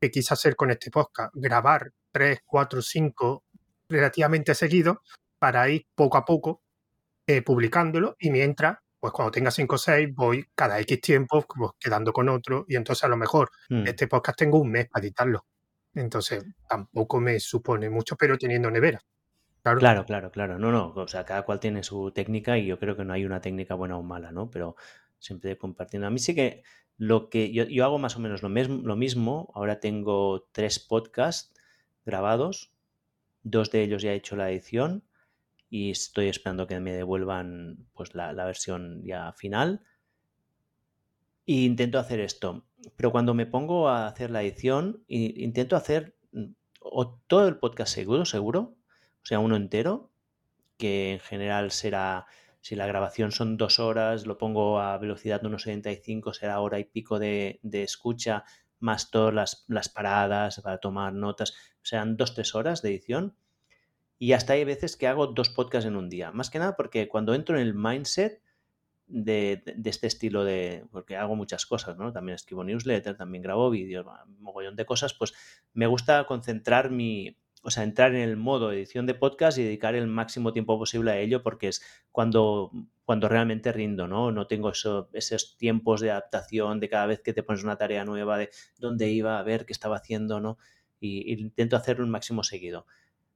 [0.00, 3.42] que quise hacer con este podcast, grabar tres, cuatro, cinco
[3.88, 4.98] relativamente seguidos
[5.40, 6.62] para ir poco a poco
[7.26, 11.72] eh, publicándolo y mientras pues cuando tenga 5 o 6 voy cada X tiempo pues,
[11.80, 13.88] quedando con otro y entonces a lo mejor mm.
[13.88, 15.44] este podcast tengo un mes para editarlo.
[15.92, 19.00] Entonces tampoco me supone mucho, pero teniendo nevera.
[19.62, 20.04] Claro.
[20.04, 20.58] claro, claro.
[20.58, 23.24] No, no, o sea, cada cual tiene su técnica y yo creo que no hay
[23.24, 24.50] una técnica buena o mala, ¿no?
[24.50, 24.74] Pero
[25.20, 26.08] siempre compartiendo.
[26.08, 26.64] A mí sí que
[26.98, 28.48] lo que yo, hago más o menos lo,
[28.96, 29.52] mismo.
[29.54, 31.52] Ahora tengo tres podcasts
[32.04, 32.72] grabados,
[33.44, 35.04] dos de ellos ya he hecho la edición
[35.70, 39.82] y estoy esperando que me devuelvan pues, la, versión ya final.
[41.46, 42.64] E intento hacer esto.
[42.96, 47.94] Pero cuando me pongo a hacer la edición, intento hacer mm, o todo el podcast
[47.94, 48.76] seguro, seguro,
[49.22, 50.10] o sea, uno entero,
[50.76, 52.26] que en general será,
[52.60, 56.84] si la grabación son dos horas, lo pongo a velocidad de 1.75, será hora y
[56.84, 58.44] pico de, de escucha,
[58.80, 63.36] más todas las, las, paradas para tomar notas, serán dos, tres horas de edición
[64.22, 66.30] y hasta hay veces que hago dos podcasts en un día.
[66.30, 68.40] Más que nada porque cuando entro en el mindset
[69.08, 70.86] de, este estilo de...
[70.92, 72.12] porque hago muchas cosas, ¿no?
[72.12, 74.06] También escribo newsletter, también grabo vídeos,
[74.38, 75.34] mogollón de cosas, pues
[75.72, 77.36] me gusta concentrar mi...
[77.62, 81.12] O sea, entrar en el modo edición de podcast y dedicar el máximo tiempo posible
[81.12, 82.72] a ello porque es cuando,
[83.04, 84.32] cuando realmente rindo, ¿no?
[84.32, 88.38] No tengo esos tiempos de adaptación de cada vez que te pones una tarea nueva,
[88.38, 90.58] de dónde iba, a ver qué estaba haciendo, ¿no?
[90.98, 92.86] Y, intento hacerlo un máximo seguido.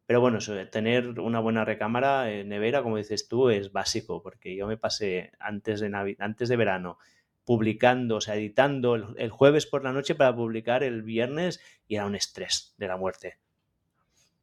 [0.06, 0.38] Pero bueno,
[0.70, 5.32] tener una buena recámara en nevera, como dices tú, es básico, porque yo me pasé
[5.40, 6.98] antes de, antes de verano
[7.46, 12.04] publicando, o sea, editando el, jueves por la noche para publicar el viernes y era
[12.04, 13.38] un estrés de la muerte.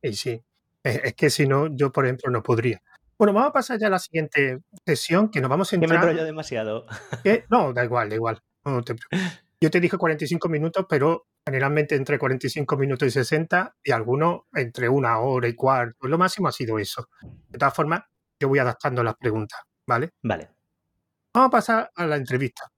[0.03, 0.43] Y sí,
[0.83, 2.81] es, que si no, yo por ejemplo no podría.
[3.17, 6.01] Bueno, vamos a pasar ya a la siguiente sesión, que nos vamos a entrar...
[6.01, 6.85] Que me demasiado.
[7.49, 8.41] no, da igual, da igual.
[9.61, 14.89] Yo te dije 45 minutos, pero generalmente entre 45 minutos y 60 y algunos entre
[14.89, 16.07] una hora y cuarto.
[16.07, 17.07] Lo máximo ha sido eso.
[17.47, 18.01] De todas formas,
[18.37, 20.09] yo voy adaptando las preguntas, ¿vale?
[20.21, 20.49] Vale.
[21.33, 22.69] Vamos a pasar a la entrevista.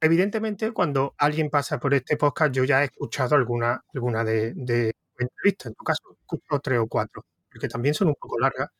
[0.00, 4.94] Evidentemente, cuando alguien pasa por este podcast, yo ya he escuchado alguna, alguna de, de
[5.22, 5.66] entrevistas.
[5.66, 8.70] En tu caso, escucho tres o cuatro, porque también son un poco largas.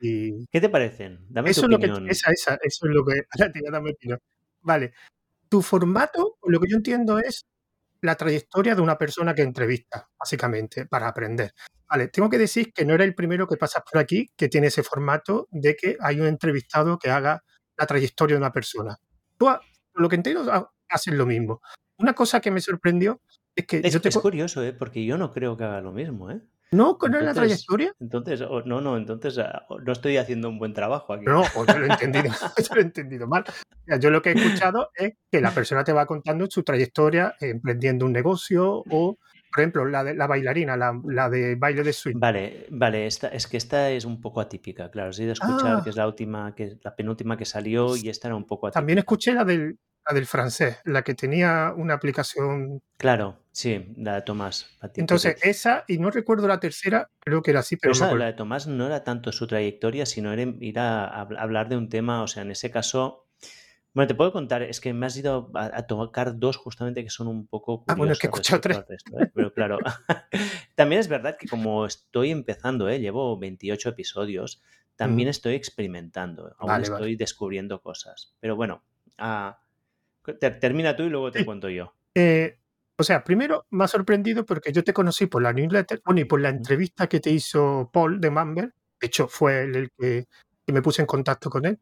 [0.00, 0.46] Y...
[0.46, 1.26] ¿Qué te parecen?
[1.28, 2.08] Dame eso tu opinión.
[2.10, 3.22] esa, esa, eso es lo que...
[3.70, 4.18] Dame opinión.
[4.60, 4.92] Vale.
[5.48, 7.46] Tu formato, lo que yo entiendo es
[8.00, 11.54] la trayectoria de una persona que entrevista, básicamente, para aprender.
[11.88, 14.68] Vale, tengo que decir que no era el primero que pasas por aquí que tiene
[14.68, 17.44] ese formato de que hay un entrevistado que haga
[17.76, 18.96] la trayectoria de una persona.
[19.36, 19.48] Tú,
[19.94, 21.60] lo que entiendo, haces lo mismo.
[21.98, 23.20] Una cosa que me sorprendió
[23.54, 23.80] es que...
[23.84, 24.72] Es, es curioso, ¿eh?
[24.72, 26.30] porque yo no creo que haga lo mismo.
[26.30, 26.40] ¿eh?
[26.72, 26.96] ¿No?
[26.96, 27.94] ¿Con la trayectoria?
[28.00, 31.26] Entonces, no, no, entonces ah, no estoy haciendo un buen trabajo aquí.
[31.26, 33.44] No, o yo lo he entendido, yo lo he entendido mal.
[34.00, 38.06] Yo lo que he escuchado es que la persona te va contando su trayectoria emprendiendo
[38.06, 39.18] un negocio o,
[39.52, 42.18] por ejemplo, la de la bailarina, la, de baile de swing.
[42.18, 45.10] Vale, vale, esta, es que esta es un poco atípica, claro.
[45.14, 45.80] Ido a escuchar ah.
[45.84, 48.80] que es la última, que la penúltima que salió y esta era un poco atípica.
[48.80, 52.80] También escuché la del, la del francés, la que tenía una aplicación.
[52.96, 54.76] Claro, sí, la de Tomás.
[54.94, 57.92] Entonces, esa, y no recuerdo la tercera, creo que era así, pero.
[57.92, 61.76] esa, la de Tomás no era tanto su trayectoria, sino era ir a, hablar de
[61.76, 63.28] un tema, o sea, en ese caso.
[63.94, 67.28] Bueno, te puedo contar, es que me has ido a, tocar dos justamente que son
[67.28, 67.84] un poco.
[67.88, 68.78] ah, bueno, es que he escuchado tres.
[68.78, 69.30] ¿eh?
[69.34, 69.78] Pero claro,
[70.74, 73.00] también es verdad que como estoy empezando, ¿eh?
[73.00, 74.62] llevo 28 episodios,
[74.96, 78.34] también estoy experimentando, aún estoy descubriendo cosas.
[78.40, 78.82] Pero bueno,
[79.18, 79.58] a
[80.60, 81.94] Termina tú y luego te eh, cuento yo.
[82.14, 82.58] Eh,
[83.02, 86.24] o sea, primero me ha sorprendido porque yo te conocí por la newsletter, bueno, y
[86.24, 88.70] por la entrevista que te hizo Paul de Mumble.
[89.00, 90.26] De hecho, fue el que,
[90.68, 91.80] me puse en contacto con él.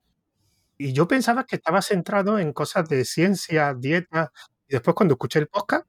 [0.78, 4.32] Y yo pensaba que estaba centrado en cosas de ciencia, dieta.
[4.68, 5.86] Y después, cuando escuché el podcast,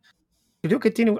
[0.63, 1.15] creo que tiene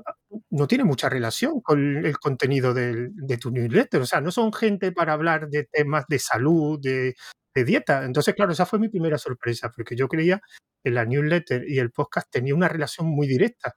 [0.51, 4.01] no tiene mucha relación con el contenido del- de tu newsletter.
[4.01, 7.15] O sea, no son gente para hablar de temas de salud, de,
[7.55, 8.05] de dieta.
[8.05, 10.41] Entonces, claro, esa fue mi primera sorpresa, porque yo creía
[10.83, 13.75] que la newsletter y el podcast tenían una relación muy directa.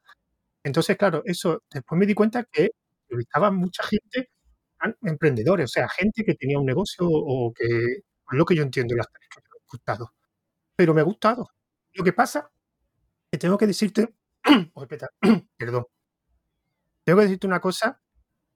[0.65, 2.73] Entonces, claro, eso después me di cuenta que
[3.03, 4.31] entrevistaba mucha gente,
[5.03, 8.97] emprendedores, o sea, gente que tenía un negocio o que, es lo que yo entiendo,
[8.97, 10.13] las tres que me han gustado.
[10.75, 11.51] Pero me ha gustado.
[11.93, 12.51] Lo que pasa
[13.31, 14.15] que tengo que decirte,
[14.75, 14.87] oh,
[15.57, 15.87] perdón,
[17.05, 18.01] tengo que decirte una cosa,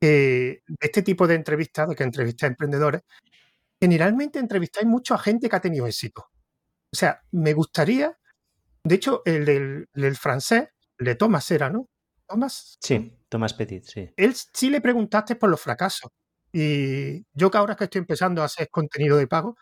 [0.00, 3.02] que de este tipo de entrevistas, de que entrevistáis emprendedores,
[3.80, 6.30] generalmente entrevistáis mucho a gente que ha tenido éxito.
[6.90, 8.18] O sea, me gustaría,
[8.82, 10.68] de hecho, el del, el del francés,
[10.98, 11.88] el de Thomas era, ¿no?
[12.28, 14.10] Thomas, Sí, Tomás Petit, sí.
[14.16, 16.10] él sí le preguntaste por los fracasos.
[16.52, 19.56] Y yo que ahora que estoy empezando a hacer contenido de pago,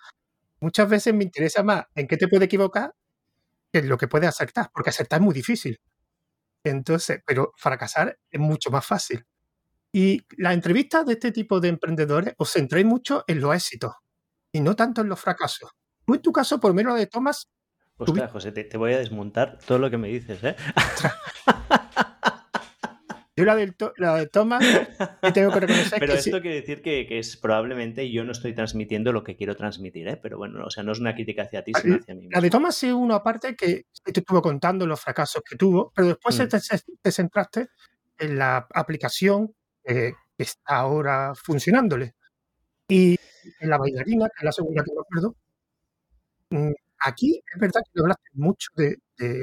[0.60, 2.94] muchas veces me interesa más en qué te puede equivocar
[3.72, 5.80] que en lo que puedes acertar, porque acertar es muy difícil.
[6.64, 9.24] Entonces, pero fracasar es mucho más fácil.
[9.92, 13.94] Y las entrevistas de este tipo de emprendedores os centráis mucho en los éxitos
[14.52, 15.70] y no tanto en los fracasos.
[16.04, 17.48] Tú en tu caso, por menos la de Thomas,
[17.98, 20.54] Ostras, José, te, te voy a desmontar todo lo que me dices, ¿eh?
[23.36, 24.64] yo la, del To- la de Thomas,
[25.22, 28.24] y tengo que reconocer Pero que sí- esto quiere decir que, que es probablemente yo
[28.24, 30.16] no estoy transmitiendo lo que quiero transmitir, ¿eh?
[30.16, 32.50] Pero bueno, o sea, no es una crítica hacia ti, sino hacia mí La de.
[32.50, 36.48] Thomas es uno aparte que, te estuvo contando los fracasos que tuvo, pero después Mm.
[36.48, 36.58] te,
[37.02, 37.68] te centraste
[38.18, 39.52] en la aplicación
[39.84, 42.14] eh, que está ahora funcionándole.
[42.88, 43.16] Y
[43.60, 45.36] en la bailarina, que es la segunda que me acuerdo,
[46.50, 46.72] mm,
[47.04, 49.42] aquí es verdad que hablaste mucho de, de,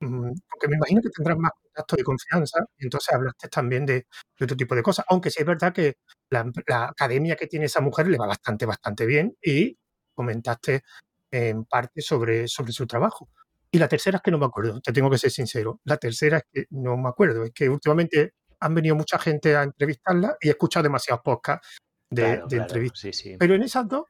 [0.00, 4.06] mm, porque me imagino que tendrás más contacto de confianza, y entonces hablaste también de,
[4.38, 5.96] de otro tipo de cosas, aunque sí es verdad que
[6.30, 9.76] la, la academia que tiene esa mujer le va bastante, bastante bien y
[10.14, 10.82] comentaste
[11.30, 13.28] en parte sobre, sobre su trabajo.
[13.70, 15.80] Y la tercera es que no me acuerdo, te tengo que ser sincero.
[15.84, 19.62] La tercera es que no me acuerdo, es que últimamente han venido mucha gente a
[19.62, 21.78] entrevistarla y he escuchado demasiados podcasts
[22.10, 23.00] de, Claro, de claro, entrevistas.
[23.00, 23.36] sí, sí.
[23.38, 24.04] Pero en esas dos,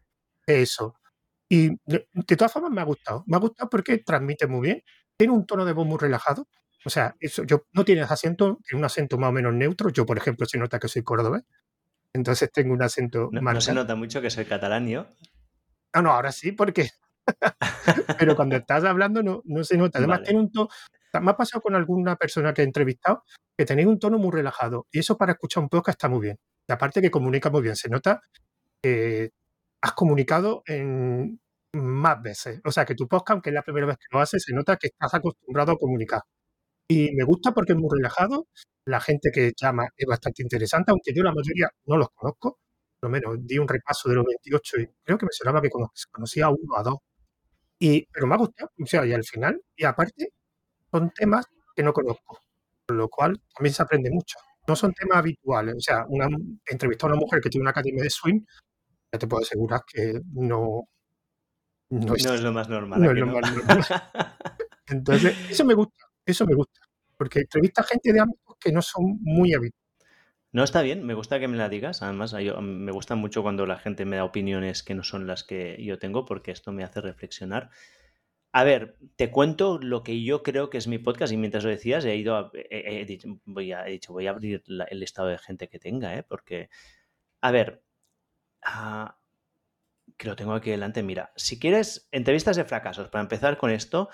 [0.46, 0.94] eso.
[1.50, 3.24] Y de, de todas formas me ha gustado.
[3.26, 4.82] Me ha gustado porque transmite muy bien.
[5.18, 6.46] Tiene un tono de voz muy relajado.
[6.84, 9.90] O sea, eso, yo no tienes acento, tiene un acento más o menos neutro.
[9.90, 11.42] Yo, por ejemplo, se nota que soy cordobés.
[12.12, 15.06] Entonces tengo un acento No, más no se nota mucho que soy catalán yo.
[15.92, 16.88] Ah, no, ahora sí, porque.
[18.18, 19.98] Pero cuando estás hablando no, no se nota.
[19.98, 20.26] Además, Vale.
[20.26, 20.68] tiene un tono.
[21.20, 23.24] Me ha pasado con alguna persona que he entrevistado
[23.56, 24.86] que tenéis un tono muy relajado.
[24.92, 26.38] Y eso para escuchar un podcast está muy bien.
[26.68, 27.76] Y aparte que comunica muy bien.
[27.76, 28.20] Se nota
[28.80, 29.32] que
[29.80, 31.40] has comunicado en
[31.72, 32.60] más veces.
[32.64, 34.76] O sea, que tu podcast, aunque es la primera vez que lo haces, se nota
[34.76, 36.22] que estás acostumbrado a comunicar.
[36.88, 38.48] Y me gusta porque es muy relajado.
[38.86, 42.58] La gente que llama es bastante interesante, aunque yo la mayoría no los conozco.
[43.00, 45.70] Por lo menos di un repaso de los 28 y creo que me sonaba que
[45.70, 46.96] cono- conocía a uno o a dos.
[47.78, 48.70] Y, pero me ha gustado.
[48.82, 50.32] O sea, y al final, y aparte,
[50.90, 51.46] son temas
[51.76, 52.40] que no conozco.
[52.86, 54.38] Con lo cual también se aprende mucho.
[54.66, 55.74] No son temas habituales.
[55.76, 56.26] O sea, una,
[56.66, 58.40] entrevistar a una mujer que tiene una academia de swing,
[59.12, 60.88] ya te puedo asegurar que no,
[61.90, 63.00] no es, No es lo más normal.
[63.02, 63.32] no ¿a es lo no?
[63.40, 63.84] más normal.
[64.88, 66.80] Entonces, eso me gusta, eso me gusta.
[67.16, 69.88] Porque entrevista a gente de ámbitos que no son muy habituales.
[70.50, 72.02] No, está bien, me gusta que me la digas.
[72.02, 75.82] Además, me gusta mucho cuando la gente me da opiniones que no son las que
[75.84, 77.70] yo tengo, porque esto me hace reflexionar.
[78.52, 81.70] A ver, te cuento lo que yo creo que es mi podcast y mientras lo
[81.70, 86.16] decías he ido a, he, dicho, voy a, abrir el listado de gente que tenga,
[86.16, 86.22] ¿eh?
[86.22, 86.70] Porque,
[87.42, 87.82] a ver,
[88.62, 89.18] ah,
[90.16, 94.08] que lo tengo aquí delante, mira, si quieres entrevistas de fracasos, para empezar con esto,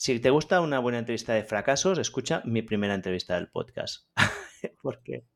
[0.00, 4.06] si te gusta una buena entrevista de fracasos, escucha mi primera entrevista del podcast.
[4.82, 5.26] Porque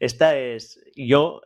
[0.00, 1.42] esta es, yo,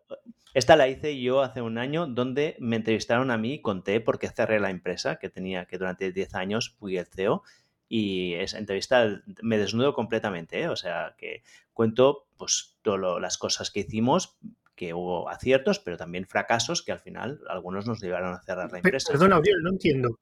[0.54, 4.18] esta la hice yo hace un año donde me entrevistaron a mí y conté por
[4.18, 7.42] qué cerré la empresa que tenía, que durante 10 años fui el CEO
[7.90, 10.68] y esa entrevista me desnudo completamente, ¿eh?
[10.68, 11.42] o sea que
[11.74, 14.38] cuento pues todas las cosas que hicimos,
[14.76, 18.78] que hubo aciertos, pero también fracasos que al final algunos nos llevaron a cerrar la
[18.78, 19.12] empresa.
[19.12, 20.18] Perdona, Oriol, no entiendo.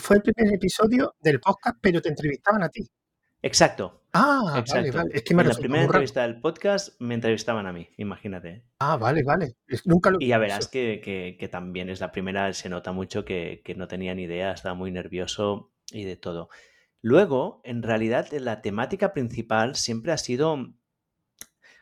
[0.00, 2.88] Fue el primer episodio del podcast, pero te entrevistaban a ti.
[3.42, 4.96] Exacto, Ah, exacto.
[4.96, 5.10] vale.
[5.12, 8.64] Es que me en la primera entrevista del podcast me entrevistaban a mí, imagínate.
[8.78, 9.56] Ah, vale, vale.
[9.68, 12.92] Es- Nunca lo Y ya verás que, que- que también es la primera, se nota
[12.92, 16.48] mucho que, que no tenía ni idea, estaba muy nervioso y de todo.
[17.02, 20.56] Luego, en realidad, la temática principal siempre ha sido...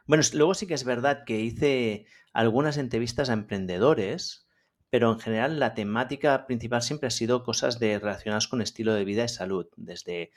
[0.06, 4.43] Bueno, luego sí que es verdad que hice algunas entrevistas a emprendedores,
[4.90, 9.04] pero en general la temática principal siempre ha sido cosas de, relacionadas con estilo de
[9.04, 10.30] vida y salud, desde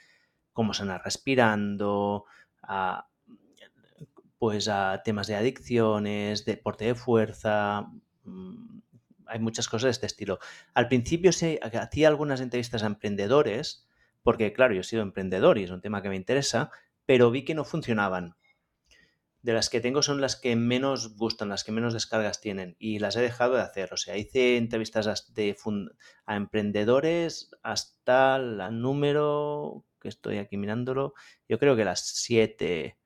[0.52, 2.24] cómo sanar respirando,
[2.62, 3.08] a,
[4.38, 7.86] pues a temas de adicciones, deporte de fuerza,
[8.24, 8.78] mm,
[9.28, 10.38] hay muchas cosas de este estilo.
[10.74, 13.86] Al principio se hacía algunas entrevistas a emprendedores,
[14.22, 16.70] porque claro, yo he sido emprendedor y es un tema que me interesa,
[17.06, 18.36] pero vi que no funcionaban.
[19.42, 22.98] De las que tengo son las que menos gustan, las que menos descargas tienen y
[22.98, 23.92] las he dejado de hacer.
[23.92, 25.56] O sea, hice entrevistas de
[26.26, 31.14] a emprendedores hasta la número, que estoy aquí mirándolo,
[31.48, 32.98] yo creo que las 7,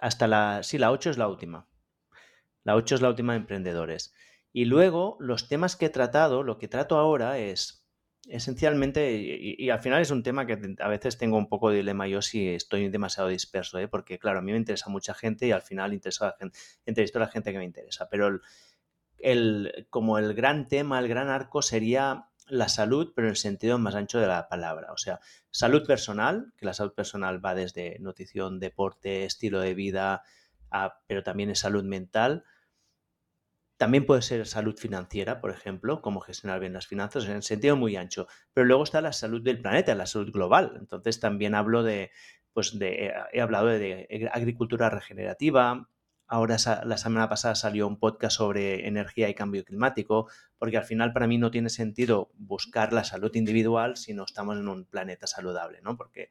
[0.00, 1.68] hasta la, sí, la 8 es la última.
[2.64, 4.14] La 8 es la última de emprendedores.
[4.52, 7.77] Y luego los temas que he tratado, lo que trato ahora es
[8.28, 12.06] esencialmente, y, al final es un tema que a veces tengo un poco de dilema
[12.06, 13.88] yo si estoy demasiado disperso, ¿eh?
[13.88, 16.58] porque claro, a mí me interesa mucha gente y al final intereso a la gente,
[16.86, 18.40] entrevisto a la gente que me interesa, pero
[19.18, 23.78] el, como el gran tema, el gran arco sería la salud, pero en el sentido
[23.78, 24.92] más ancho de la palabra.
[24.92, 25.20] O sea,
[25.50, 30.22] salud personal, que la salud personal va desde nutrición, deporte, estilo de vida,
[31.06, 32.44] pero también es salud mental
[33.78, 37.76] también puede ser salud financiera, por ejemplo, cómo gestionar bien las finanzas en el sentido
[37.76, 38.26] muy ancho.
[38.52, 40.76] Pero luego está la salud del planeta, la salud global.
[40.80, 42.10] Entonces también hablo de,
[42.52, 45.88] pues de, eh, he hablado de, agricultura regenerativa.
[46.26, 51.12] Ahora la semana pasada salió un podcast sobre energía y cambio climático, porque al final
[51.12, 55.28] para mí no tiene sentido buscar la salud individual si no estamos en un planeta
[55.28, 55.96] saludable, ¿no?
[55.96, 56.30] Porque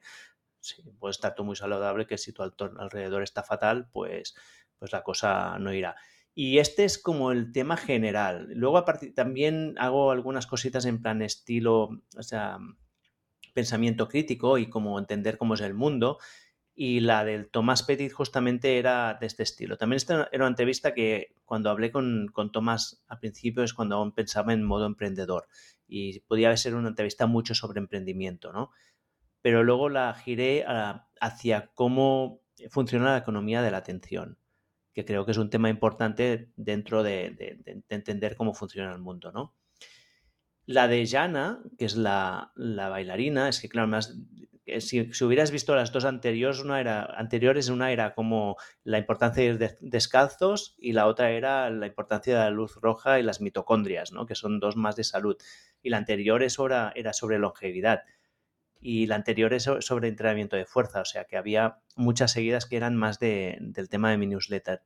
[0.59, 4.35] sí, puede estar todo muy saludable, que si tu alrededor está fatal, pues,
[4.77, 5.95] pues la cosa no irá.
[6.39, 8.49] Y este es como el tema general.
[8.53, 8.85] Luego
[9.15, 12.59] también hago algunas cositas en plan estilo, o sea,
[13.55, 16.19] pensamiento crítico y como entender cómo es el mundo.
[16.75, 19.77] Y la del Tomás Petit justamente era de este estilo.
[19.77, 23.95] También esta era una entrevista que cuando hablé con, con Tomás al principio es cuando
[23.95, 25.47] aún pensaba en modo emprendedor.
[25.87, 28.69] Y podía ser una entrevista mucho sobre emprendimiento, ¿no?
[29.41, 30.65] Pero luego la giré
[31.19, 34.37] hacia cómo funciona la economía de la atención
[34.97, 37.37] que creo que es un tema importante dentro de,
[37.87, 39.55] entender cómo funciona el mundo, ¿no?
[40.65, 44.17] La de Jana, que es la, bailarina, es que claro, más,
[44.65, 49.43] eh, si, hubieras visto las dos anteriores, una era, anteriores, una era como la importancia
[49.43, 53.39] de ir descalzos y la otra era la importancia de la luz roja y las
[53.39, 54.25] mitocondrias, ¿no?
[54.25, 55.37] que son dos más de salud.
[55.83, 58.01] Y la anterior es era sobre longevidad
[58.79, 62.77] y la anterior es sobre entrenamiento de fuerza, o sea que había muchas seguidas que
[62.77, 64.83] eran más del tema de mi newsletter.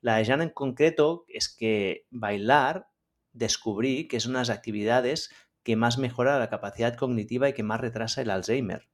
[0.00, 2.88] La de Jan en concreto es que bailar
[3.32, 5.30] descubrí que es una de las actividades
[5.62, 8.88] que más mejora la capacidad cognitiva y que más retrasa el Alzheimer.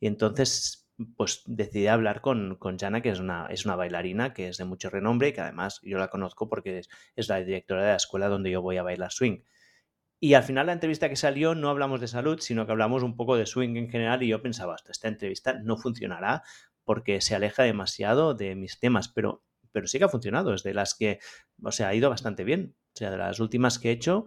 [0.00, 4.48] Y entonces, pues decidí hablar con, con Jana, que es una, es una bailarina que
[4.48, 7.82] es de mucho renombre y que además yo la conozco porque es, es la directora
[7.82, 9.42] de la escuela donde yo voy a bailar swing.
[10.22, 13.16] Y al final la entrevista que salió no hablamos de salud, sino que hablamos un
[13.16, 16.42] poco de swing en general y yo pensaba, esta entrevista no funcionará
[16.84, 19.42] porque se aleja demasiado de mis temas, pero,
[19.72, 21.20] pero sí que ha funcionado, es de las que,
[21.62, 22.76] o sea, ha ido bastante bien.
[22.94, 24.26] O sea, de las últimas que he hecho,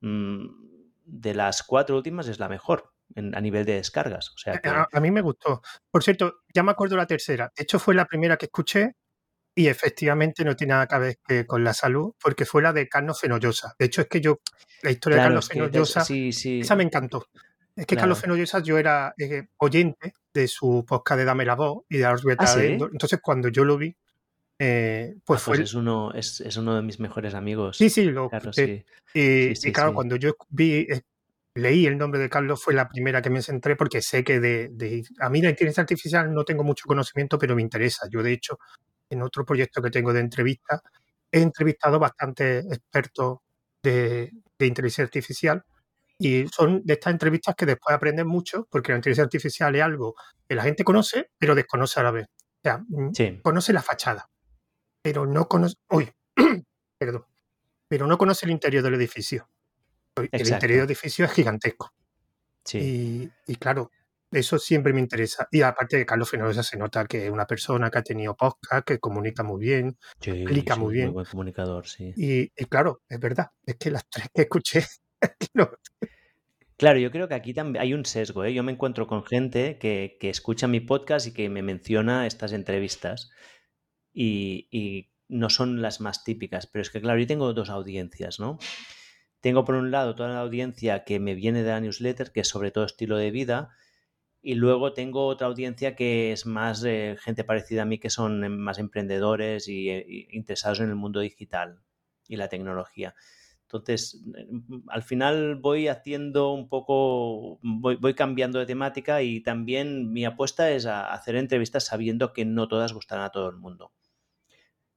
[0.00, 0.46] mm,
[1.04, 4.30] de las cuatro últimas es la mejor a nivel de descargas.
[4.30, 4.60] O sea
[4.92, 5.62] a, mí me gustó.
[5.90, 7.52] Por cierto, ya me acuerdo la tercera.
[7.56, 8.96] De hecho, fue la primera que escuché
[9.54, 12.88] y efectivamente no tiene nada que ver que con la salud, porque fue la de
[12.88, 13.74] Carlos Fenollosa.
[13.78, 14.40] De hecho, es que yo,
[14.82, 17.26] la historia de Carlos Fenollosa, esa me encantó.
[17.76, 21.84] Es que Carlos Fenollosa, yo era eh, oyente de su podcast de Dame la Voz
[21.88, 23.96] y de Ars ¿Ah, Entonces, cuando yo lo vi,
[24.58, 25.64] eh, pues, ah, pues, fue.
[25.64, 27.78] Es uno, es, uno de mis mejores amigos.
[27.78, 28.50] Sí, sí, lo claro,
[29.14, 31.02] Y, claro, cuando yo vi, eh,
[31.54, 34.68] leí el nombre de Carlos, fue la primera que me centré porque sé que de,
[34.72, 38.06] de, a mí la inteligencia artificial no tengo mucho conocimiento, pero me interesa.
[38.10, 38.58] Yo, de hecho,
[39.10, 40.82] en otro proyecto que tengo de entrevista,
[41.30, 43.38] he entrevistado bastantes expertos
[43.82, 45.64] de, inteligencia artificial
[46.18, 50.14] y son de estas entrevistas que después aprenden mucho porque la inteligencia artificial es algo
[50.46, 52.26] que la gente conoce, pero desconoce a la vez.
[52.26, 54.28] O sea, mm, conoce la fachada,
[55.02, 55.76] pero no conoce...
[55.88, 56.10] Uy,
[56.98, 57.24] perdón.
[57.88, 59.48] Pero no conoce el interior del edificio.
[60.16, 61.92] El interior del edificio es gigantesco.
[62.62, 63.30] Sí.
[63.46, 63.90] y claro,
[64.30, 65.48] eso siempre me interesa.
[65.50, 68.86] Y aparte de Carlos Fenosa se nota que es una persona que ha tenido podcast,
[68.86, 71.06] que comunica muy bien, explica muy bien.
[71.06, 72.12] Muy buen comunicador, sí.
[72.16, 74.84] Y, claro, es verdad, es que las tres que escuché
[76.76, 78.42] Claro, yo creo que aquí también hay un sesgo.
[78.44, 78.54] ¿eh?
[78.54, 83.30] Yo me encuentro con gente que, escucha mi podcast y que me menciona estas entrevistas
[84.14, 86.66] y, y, no son las más típicas.
[86.66, 88.58] Pero es que, claro, yo tengo dos audiencias, ¿no?
[89.40, 92.48] Tengo por un lado toda la audiencia que me viene de la newsletter, que es
[92.48, 93.70] sobre todo estilo de vida,
[94.42, 98.44] y luego tengo otra audiencia que es más de gente parecida a mí, que son
[98.44, 101.80] em, más emprendedores y, eh, interesados en el mundo digital
[102.28, 103.14] y la tecnología.
[103.64, 110.12] Entonces, em, al final voy haciendo un poco, voy, voy, cambiando de temática y también
[110.12, 113.92] mi apuesta es a hacer entrevistas sabiendo que no todas gustarán a todo el mundo.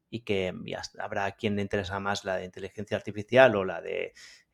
[0.09, 0.53] Y que
[0.99, 4.13] habrá quien le interesa más la de inteligencia artificial o la de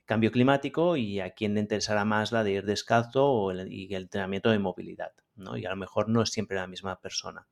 [0.10, 3.94] cambio climático y a quién le interesará más la de ir descalzo o el, y
[3.94, 5.56] el entrenamiento de movilidad, ¿no?
[5.56, 7.48] Y a lo mejor no es siempre la misma persona.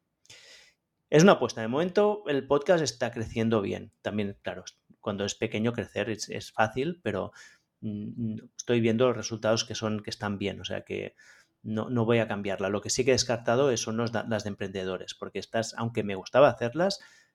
[1.12, 1.62] Es una apuesta.
[1.62, 3.92] De momento el podcast está creciendo bien.
[4.02, 4.64] También, claro,
[5.00, 7.32] cuando es pequeño crecer es, fácil, pero
[7.82, 10.60] mm, estoy viendo los resultados que son que están bien.
[10.60, 11.14] O sea que
[11.62, 12.70] no, no voy a cambiarla.
[12.70, 16.50] Lo que sí que he descartado son las de emprendedores, porque estas, aunque me gustaba
[16.50, 17.27] hacerlas, mm,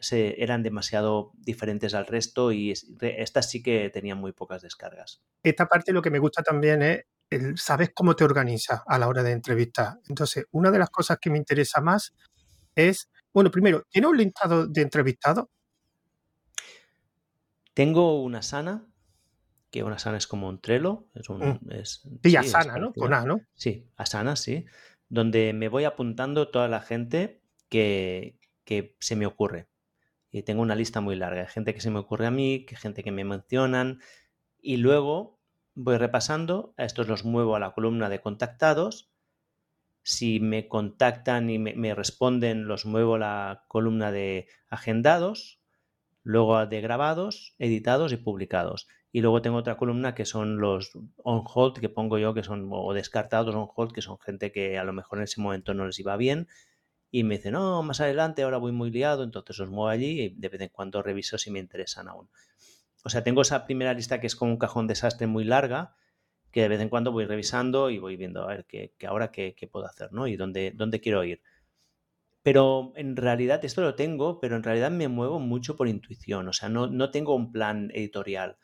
[0.00, 5.22] se, eran demasiado diferentes al resto y estas sí que tenían muy pocas descargas.
[5.42, 9.08] Esta parte lo que me gusta también es el, sabes cómo te organizas a la
[9.08, 9.98] hora de entrevistar.
[10.08, 12.14] Entonces, una de las cosas que me interesa más
[12.74, 15.46] es, bueno, primero, ¿tiene un listado de entrevistados?
[17.72, 18.86] Tengo una sana
[19.74, 21.08] que una sana es como un Trello.
[21.14, 21.82] Es un, mm.
[22.22, 22.92] sí, Asana, ¿no?
[22.92, 23.40] Con A, ¿no?
[23.54, 24.66] Sí, Asana, sí.
[25.08, 28.38] Donde me voy apuntando toda la gente que,
[28.98, 29.68] se me ocurre.
[30.30, 32.76] Y tengo una lista muy larga de gente que se me ocurre a mí, que
[32.76, 34.00] gente que me mencionan.
[34.60, 35.38] Y luego
[35.74, 39.10] voy repasando, a estos los muevo a la columna de contactados.
[40.02, 45.60] Si me contactan y me, responden, los muevo a la columna de agendados,
[46.22, 48.86] luego de grabados, editados y publicados.
[49.12, 50.90] Y luego tengo otra columna que son los
[51.22, 54.78] on hold que pongo yo, que son o descartados on hold, que son gente que
[54.78, 56.48] a lo mejor en ese momento no les iba bien.
[57.14, 60.28] Y me dice, no, más adelante, ahora voy muy liado, entonces os muevo allí y
[60.30, 62.28] de vez en cuando reviso si me interesan aún.
[63.04, 65.94] O sea, tengo esa primera lista que es como un cajón desastre muy larga,
[66.50, 69.54] que de vez en cuando voy revisando y voy viendo a ver qué, ahora qué,
[69.70, 70.26] puedo hacer, ¿no?
[70.26, 71.40] Y dónde, dónde quiero ir.
[72.42, 76.52] Pero en realidad, esto lo tengo, pero en realidad me muevo mucho por intuición, o
[76.52, 78.58] sea, no, no tengo un plan editorial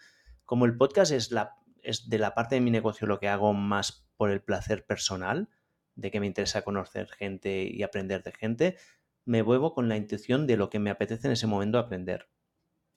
[0.50, 3.52] como el podcast es, la, es de la parte de mi negocio lo que hago
[3.52, 5.48] más por el placer personal,
[5.94, 8.76] de que me interesa conocer gente y aprender de gente,
[9.24, 12.28] me vuelvo con la intuición de lo que me apetece en ese momento aprender.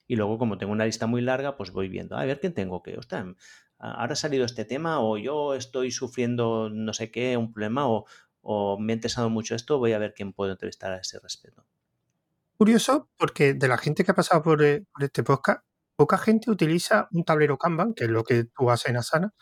[0.07, 2.83] Y luego, como tengo una lista muy larga, pues voy viendo, a ver qué tengo
[2.83, 3.25] que, ostras,
[3.77, 8.05] ahora ha salido este tema o yo estoy sufriendo no sé qué, un problema o,
[8.79, 11.65] me ha interesado mucho esto, voy a ver quién puedo entrevistar a ese respecto.
[12.57, 15.65] Curioso, porque de la gente que ha pasado por, eh, este podcast,
[15.95, 19.33] poca gente utiliza un tablero Kanban, que es lo que tú haces en Asana,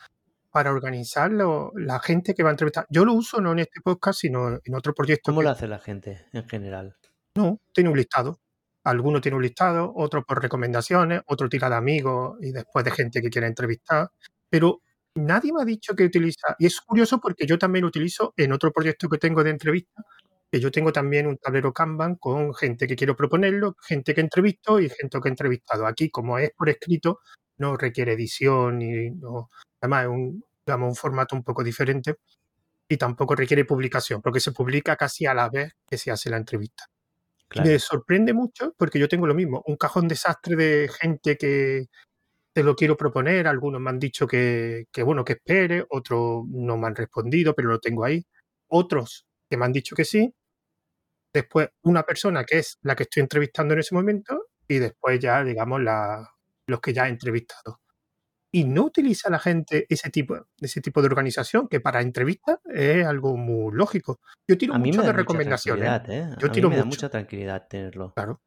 [0.51, 2.85] para organizar la gente que va a entrevistar.
[2.89, 5.31] Yo lo uso no en este podcast, sino en otro proyecto.
[5.31, 6.95] ¿Cómo lo hace la gente en general?
[7.35, 8.39] No, tiene un listado.
[8.83, 13.21] Alguno tiene un listado, otro por recomendaciones, otro tira de amigos y después de gente
[13.21, 14.09] que quiere entrevistar.
[14.49, 14.81] Pero
[15.15, 16.55] nadie me ha dicho que utiliza.
[16.59, 20.03] Y es curioso porque yo también lo utilizo en otro proyecto que tengo de entrevista,
[20.51, 24.79] que yo tengo también un tablero Kanban con gente que quiero proponerlo, gente que entrevisto
[24.79, 25.85] y gente que he entrevistado.
[25.85, 27.19] Aquí, como es por escrito,
[27.57, 29.49] no requiere edición y no,
[29.81, 32.15] además es un, digamos, un formato un poco diferente
[32.87, 36.37] y tampoco requiere publicación, porque se publica casi a la vez que se hace la
[36.37, 36.85] entrevista.
[37.63, 41.87] Me sorprende mucho porque yo tengo lo mismo, un cajón desastre de gente que
[42.53, 46.77] te lo quiero proponer, algunos me han dicho que, que bueno, que espere, otros no
[46.77, 48.25] me han respondido, pero lo tengo ahí,
[48.67, 50.33] otros que me han dicho que sí,
[51.33, 55.43] después una persona que es la que estoy entrevistando en ese momento y después ya,
[55.43, 56.29] digamos, la,
[56.67, 57.79] los que ya he entrevistado.
[58.53, 63.05] Y no utiliza la gente ese tipo, ese tipo de organización, que para entrevistas es
[63.05, 64.19] algo muy lógico.
[64.45, 66.01] Yo tiro mucho de recomendaciones.
[66.09, 66.35] ¿eh?
[66.37, 68.13] Yo tiro me da mucha tranquilidad tenerlo.
[68.13, 68.41] Claro.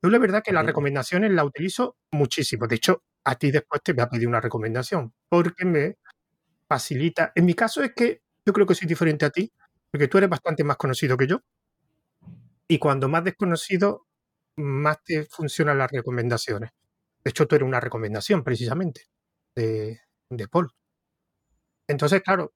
[0.00, 2.68] Yo la verdad que las recomendaciones las utilizo muchísimo.
[2.68, 5.96] De hecho, a ti después te voy a pedir una recomendación, porque me
[6.68, 7.32] facilita.
[7.34, 9.52] En mi caso es que yo creo que soy diferente a ti,
[9.90, 11.40] porque tú eres bastante más conocido que yo.
[12.68, 14.06] Y cuando más desconocido,
[14.56, 16.70] más te funcionan las recomendaciones.
[17.24, 19.02] De hecho, tú eres una recomendación precisamente
[19.56, 20.00] de,
[20.30, 20.70] de Paul.
[21.88, 22.52] Entonces, claro,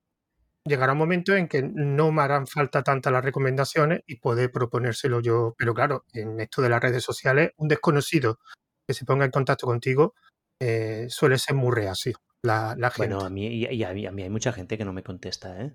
[0.64, 5.20] llegará un momento en que no me harán falta tantas las recomendaciones y poder proponérselo
[5.20, 5.54] yo.
[5.58, 8.38] Pero claro, en esto de las redes sociales, un desconocido
[8.86, 10.14] que se ponga en contacto contigo
[10.60, 12.18] eh, suele ser muy reacio.
[12.42, 13.14] La, la gente.
[13.14, 15.60] Bueno, a mí, y a, mí, a mí hay mucha gente que no me contesta,
[15.60, 15.74] ¿eh?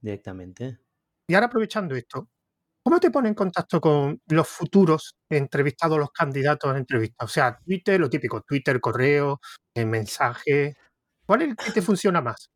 [0.00, 0.78] Directamente.
[1.28, 2.28] Y ahora aprovechando esto,
[2.88, 7.26] ¿Cómo te pone en contacto con los futuros entrevistados, los candidatos a entrevista?
[7.26, 9.40] O sea, Twitter, lo típico, Twitter, correo,
[9.74, 10.74] el mensaje.
[11.26, 12.50] ¿Cuál es el que te funciona más?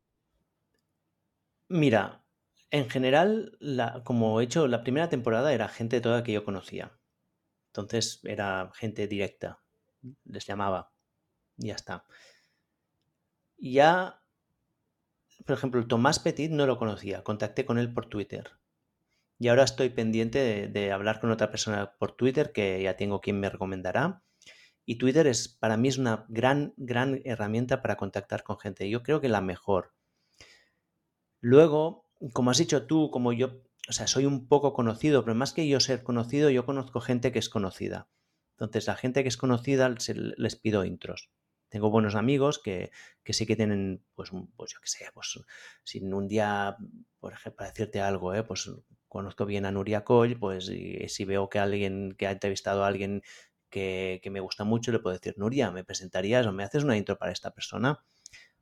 [1.68, 2.24] Mira,
[2.70, 3.58] en general,
[4.04, 6.98] como he hecho, la primera temporada era gente toda que yo conocía.
[7.66, 9.60] Entonces era gente directa.
[10.24, 10.94] Les llamaba.
[11.58, 12.06] Y ya está.
[13.58, 14.22] Ya,
[15.44, 17.22] por ejemplo, Tomás Petit no lo conocía.
[17.22, 18.61] Contacté con él por Twitter.
[19.42, 23.40] Y ahora estoy pendiente de, hablar con otra persona por Twitter, que ya tengo quien
[23.40, 24.22] me recomendará.
[24.84, 28.88] Y Twitter es para mí es una gran, gran herramienta para contactar con gente.
[28.88, 29.94] Yo creo que la mejor.
[31.40, 35.52] Luego, como has dicho tú, como yo, o sea, soy un poco conocido, pero más
[35.52, 38.08] que yo ser conocido, yo conozco gente que es conocida.
[38.52, 41.32] Entonces, la gente que es conocida les pido intros.
[41.68, 42.92] Tengo buenos amigos que,
[43.24, 45.40] sí que tienen, pues, pues yo qué sé, pues,
[45.82, 46.76] sin un día,
[47.18, 48.44] por ejemplo, para decirte algo, ¿eh?
[48.44, 48.70] pues
[49.12, 50.72] conozco bien a Nuria Coll, pues
[51.08, 53.22] si veo que alguien que ha entrevistado a alguien
[53.68, 56.96] que, que, me gusta mucho, le puedo decir, Nuria, ¿me presentarías o me haces una
[56.96, 58.02] intro para esta persona?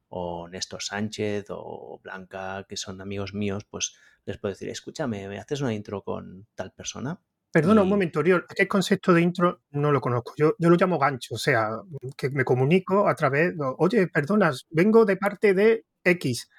[0.09, 3.95] O Néstor Sánchez o Blanca, que son amigos míos, pues
[4.25, 7.21] les puedo decir, escúchame, ¿me haces una intro con tal persona?
[7.53, 10.35] Perdona, un momento, Oriol, ¿qué concepto de intro no lo conozco?
[10.37, 11.81] Yo, yo lo llamo gancho, o sea,
[12.17, 16.51] que me comunico a través, oye, perdonas, vengo de parte de X.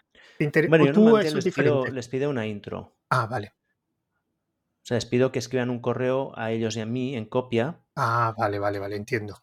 [0.70, 2.96] bueno, yo tú les, pido, les pido una intro.
[3.10, 3.54] Ah, vale.
[4.84, 7.82] O sea, les pido que escriban un correo a ellos y a mí en copia.
[7.95, 9.38] Ah, vale, vale, vale, entiendo.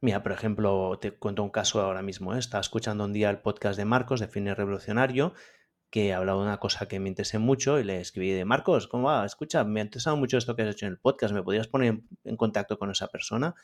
[0.00, 2.34] Mira, por ejemplo, te cuento un caso ahora mismo.
[2.34, 2.38] ¿eh?
[2.38, 5.34] Estaba escuchando un día el podcast de Marcos de Fine Revolucionario
[5.90, 9.08] que hablaba de una cosa que me interesé mucho y le escribí de Marcos, ¿cómo
[9.08, 9.26] va?
[9.26, 12.00] Escucha, me ha interesado mucho esto que has hecho en el podcast, ¿me podrías poner
[12.24, 13.54] en contacto con esa persona?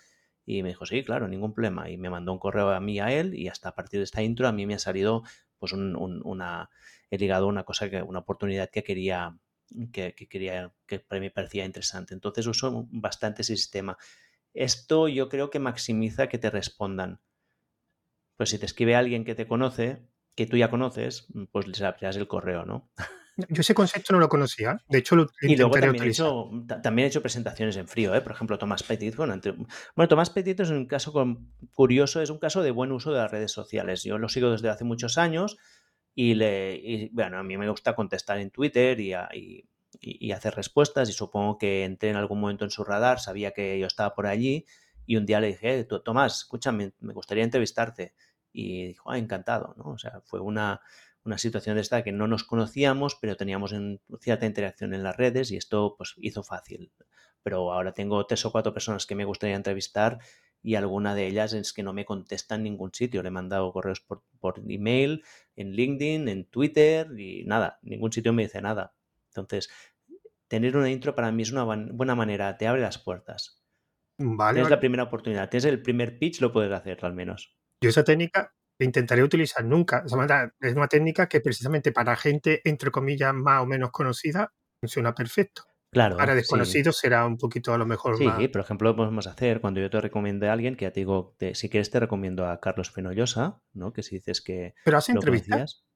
[0.44, 1.88] Y me dijo, sí, claro, ningún problema.
[1.88, 4.22] Y me mandó un correo a mí, a él, y hasta a partir de esta
[4.22, 5.22] intro a mí me ha salido,
[5.58, 6.70] pues, una,
[7.10, 9.36] he ligado una cosa, que, una oportunidad que quería,
[9.92, 12.14] que, quería, que para mí parecía interesante.
[12.14, 13.96] Entonces uso bastante ese sistema.
[14.54, 17.20] Esto yo creo que maximiza que te respondan.
[18.36, 21.82] Pues si te escribe alguien que te conoce, que tú ya conoces, mm, pues les
[21.82, 22.90] abrirás el correo, ¿no?
[23.36, 24.82] Yo ese concepto no lo conocía.
[24.88, 26.50] De hecho, lo Y luego también he, hecho,
[26.82, 28.22] también he, hecho, presentaciones en frío, ¿eh?
[28.22, 29.14] Por ejemplo, Tomás Petit.
[29.14, 29.38] Bueno,
[29.94, 31.12] bueno, Tomás Petit es un caso
[31.72, 34.02] curioso, es un caso de buen uso de las redes sociales.
[34.04, 35.58] Yo lo sigo desde hace muchos años
[36.18, 39.12] y, le, bueno, a mí me gusta contestar en Twitter y,
[40.00, 43.78] y, hacer respuestas y supongo que entré en algún momento en su radar, sabía que
[43.78, 44.64] yo estaba por allí
[45.04, 48.14] y un día le dije, eh, Tomás, escúchame, me gustaría entrevistarte
[48.50, 49.90] y dijo, ah, encantado, ¿no?
[49.90, 50.80] O sea, fue una,
[51.22, 55.18] una situación de esta que no nos conocíamos, pero teníamos en, cierta interacción en las
[55.18, 56.92] redes y esto pues hizo fácil.
[57.42, 60.18] Pero ahora tengo tres o cuatro personas que me gustaría entrevistar
[60.66, 63.22] y alguna de ellas es que no me contesta en ningún sitio.
[63.22, 65.22] Le he mandado correos por, por email,
[65.54, 68.92] en LinkedIn, en Twitter y nada, ningún sitio me dice nada.
[69.28, 69.70] Entonces,
[70.48, 73.62] tener una intro para mí es una buena manera, te abre las puertas.
[74.18, 77.56] Vale, es la primera oportunidad, tienes el primer pitch, lo puedes hacer al menos.
[77.80, 80.04] Yo esa técnica la intentaré utilizar nunca.
[80.04, 85.62] es una técnica que precisamente para gente, entre comillas, más o menos conocida, funciona perfecto.
[85.96, 86.18] Claro.
[86.18, 88.36] Para desconocidos será un poquito a lo mejor sí, más.
[88.48, 91.70] Por ejemplo, podemos hacer cuando yo te recomiende a alguien, que ya te digo, si
[91.70, 93.94] quieres te recomiendo a Carlos Fenollosa, ¿no?
[93.94, 94.74] Que si dices que.
[94.84, 95.86] Pero hace entrevistas.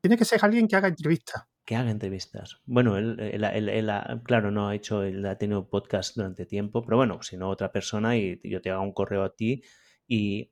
[0.00, 1.44] Tiene que ser alguien que haga entrevistas.
[1.66, 2.62] Que haga entrevistas.
[2.64, 3.92] Bueno, él, él,
[4.24, 7.70] claro, no ha hecho, él ha tenido podcast durante tiempo, pero bueno, si no otra
[7.70, 9.62] persona y yo te hago un correo a ti
[10.08, 10.50] y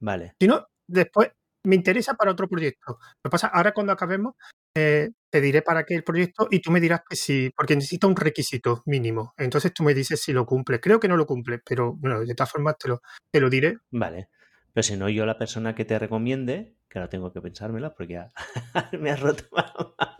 [0.00, 0.36] Vale.
[0.38, 1.30] Si no, después
[1.64, 2.98] me interesa para otro proyecto.
[3.22, 4.34] Lo pasa, ahora cuando acabemos,
[4.76, 8.06] eh, te diré para qué el proyecto y tú me dirás que sí, porque necesita
[8.06, 9.34] un requisito mínimo.
[9.36, 10.80] Entonces tú me dices si lo cumple.
[10.80, 13.00] Creo que no lo cumple, pero bueno, de todas formas te lo,
[13.32, 13.78] te lo diré.
[13.90, 14.28] Vale.
[14.72, 18.14] Pero si no, yo la persona que te recomiende, que ahora tengo que pensármela porque
[18.14, 18.32] ya
[19.00, 19.44] me has roto,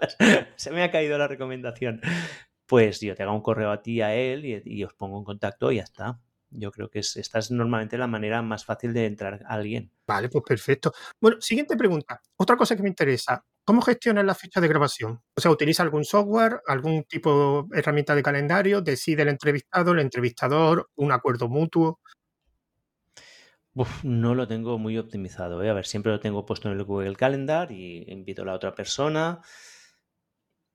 [0.57, 2.01] se me ha caído la recomendación.
[2.67, 5.25] Pues yo te hago un correo a ti, a él y, y os pongo en
[5.25, 6.21] contacto y ya está.
[6.51, 9.91] Yo creo que es, esta es normalmente la manera más fácil de entrar a alguien.
[10.07, 10.93] Vale, pues perfecto.
[11.21, 12.21] Bueno, siguiente pregunta.
[12.37, 13.45] Otra cosa que me interesa.
[13.65, 15.23] ¿Cómo gestionas la fecha de grabación?
[15.37, 18.83] O sea, ¿utiliza algún software, algún tipo de herramienta de calendario?
[18.83, 22.01] ¿Decide el entrevistado, el entrevistador, un acuerdo mutuo?
[24.05, 25.63] no lo tengo muy optimizado.
[25.63, 25.71] ¿eh?
[25.71, 28.75] A ver, siempre lo tengo puesto en el Google Calendar y invito a la otra
[28.75, 29.41] persona.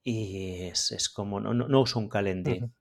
[0.04, 2.72] Y es, como, no, no, uso un calendario.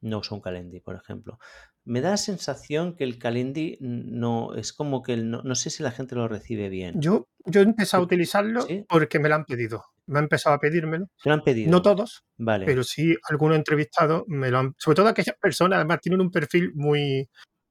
[0.00, 1.38] No uso un calendario, por ejemplo
[1.84, 5.82] me da la sensación que el Calendly no es como que no, no, sé si
[5.82, 7.00] la gente lo recibe bien.
[7.00, 9.84] Yo, yo he empezado a utilizarlo porque me lo han pedido.
[10.06, 11.06] Me han empezado a pedírmelo.
[11.24, 11.70] Me lo han pedido.
[11.70, 12.66] No todos, vale.
[12.66, 14.74] pero sí algunos entrevistados me lo han.
[14.78, 17.28] Sobre todo aquellas personas, además, tienen un perfil muy,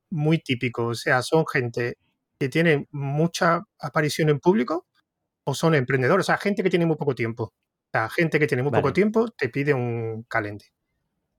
[0.09, 0.87] muy típico.
[0.87, 1.97] O sea, son gente
[2.39, 4.87] que tiene mucha aparición en público
[5.43, 6.25] o son emprendedores.
[6.25, 7.43] O sea, gente que tiene muy poco tiempo.
[7.43, 10.65] O sea, gente que tiene muy poco tiempo te pide un Calendly.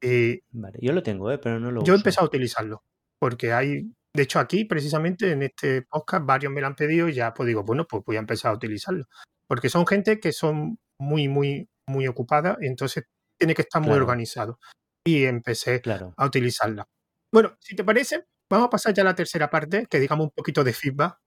[0.03, 1.39] Eh, vale, yo lo tengo, ¿eh?
[1.39, 2.83] pero no lo Yo he empezado a utilizarlo,
[3.19, 7.15] porque hay, de hecho aquí precisamente en este podcast varios me lo han pedido y
[7.15, 9.07] ya pues digo, bueno, pues voy a empezar a utilizarlo,
[9.47, 13.05] porque son gente que son muy, muy, muy ocupada y entonces
[13.37, 14.59] tiene que estar muy organizado.
[15.05, 15.83] Y empecé
[16.17, 16.87] a utilizarla.
[17.33, 20.31] Bueno, si te parece, vamos a pasar ya a la tercera parte, que digamos un
[20.31, 21.19] poquito de feedback.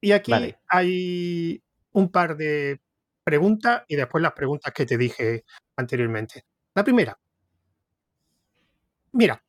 [0.00, 0.32] Y aquí
[0.68, 1.60] hay
[1.92, 2.80] un par de
[3.24, 5.44] preguntas y después las preguntas que te dije
[5.76, 6.44] anteriormente.
[6.76, 7.18] La primera,
[9.16, 9.42] Mira,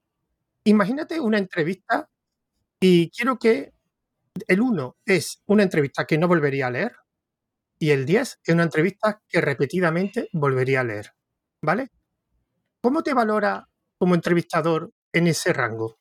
[0.63, 2.09] imagínate una entrevista
[2.82, 3.73] y quiero que
[4.47, 6.95] el 1 es una entrevista que no volvería a leer
[7.80, 11.11] y el 10 es una entrevista que repetidamente volvería a leer.
[11.63, 11.89] ¿Vale?
[12.82, 13.67] ¿Cómo te valora
[13.97, 15.97] como entrevistador en ese rango?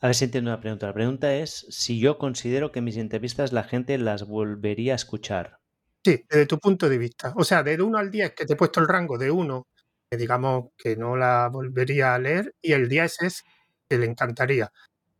[0.00, 0.86] A ver si entiendo la pregunta.
[0.86, 5.58] La pregunta es si yo considero que mis entrevistas la gente las volvería a escuchar.
[6.04, 7.32] Sí, desde tu punto de vista.
[7.36, 9.66] O sea, de 1 al 10 que te he puesto el rango de 1
[10.10, 13.42] que digamos que no la volvería a leer, y el 10 es
[13.88, 14.70] que le encantaría.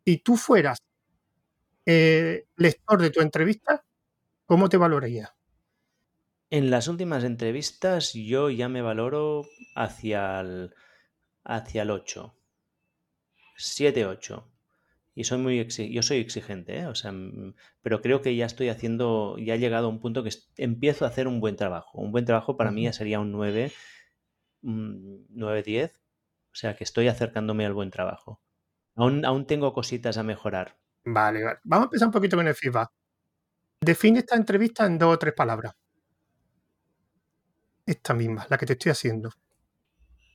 [0.06, 0.78] Si tú fueras
[1.84, 3.84] eh, lector de tu entrevista,
[4.44, 5.34] ¿cómo te valoraría?
[6.48, 10.72] En las últimas entrevistas yo ya me valoro hacia el,
[11.42, 12.36] hacia el 8.
[13.56, 14.48] 7, 8.
[15.16, 16.86] Y soy muy yo soy exigente, ¿eh?
[16.86, 17.12] o sea,
[17.82, 21.08] pero creo que ya estoy haciendo, ya he llegado a un punto que empiezo a
[21.08, 21.98] hacer un buen trabajo.
[21.98, 23.72] Un buen trabajo para mí ya sería un 9,
[24.62, 26.00] 9, 10.
[26.52, 28.40] O sea, que estoy acercándome al buen trabajo.
[28.96, 30.76] Aún, aún tengo cositas a mejorar.
[31.04, 31.58] Vale, vale.
[31.64, 32.90] Vamos a empezar un poquito con el feedback.
[33.80, 35.74] Define esta entrevista en dos o tres palabras.
[37.84, 39.30] Esta misma, la que te estoy haciendo.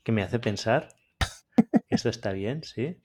[0.03, 0.89] Que me hace pensar.
[1.89, 3.01] Esto está bien, sí.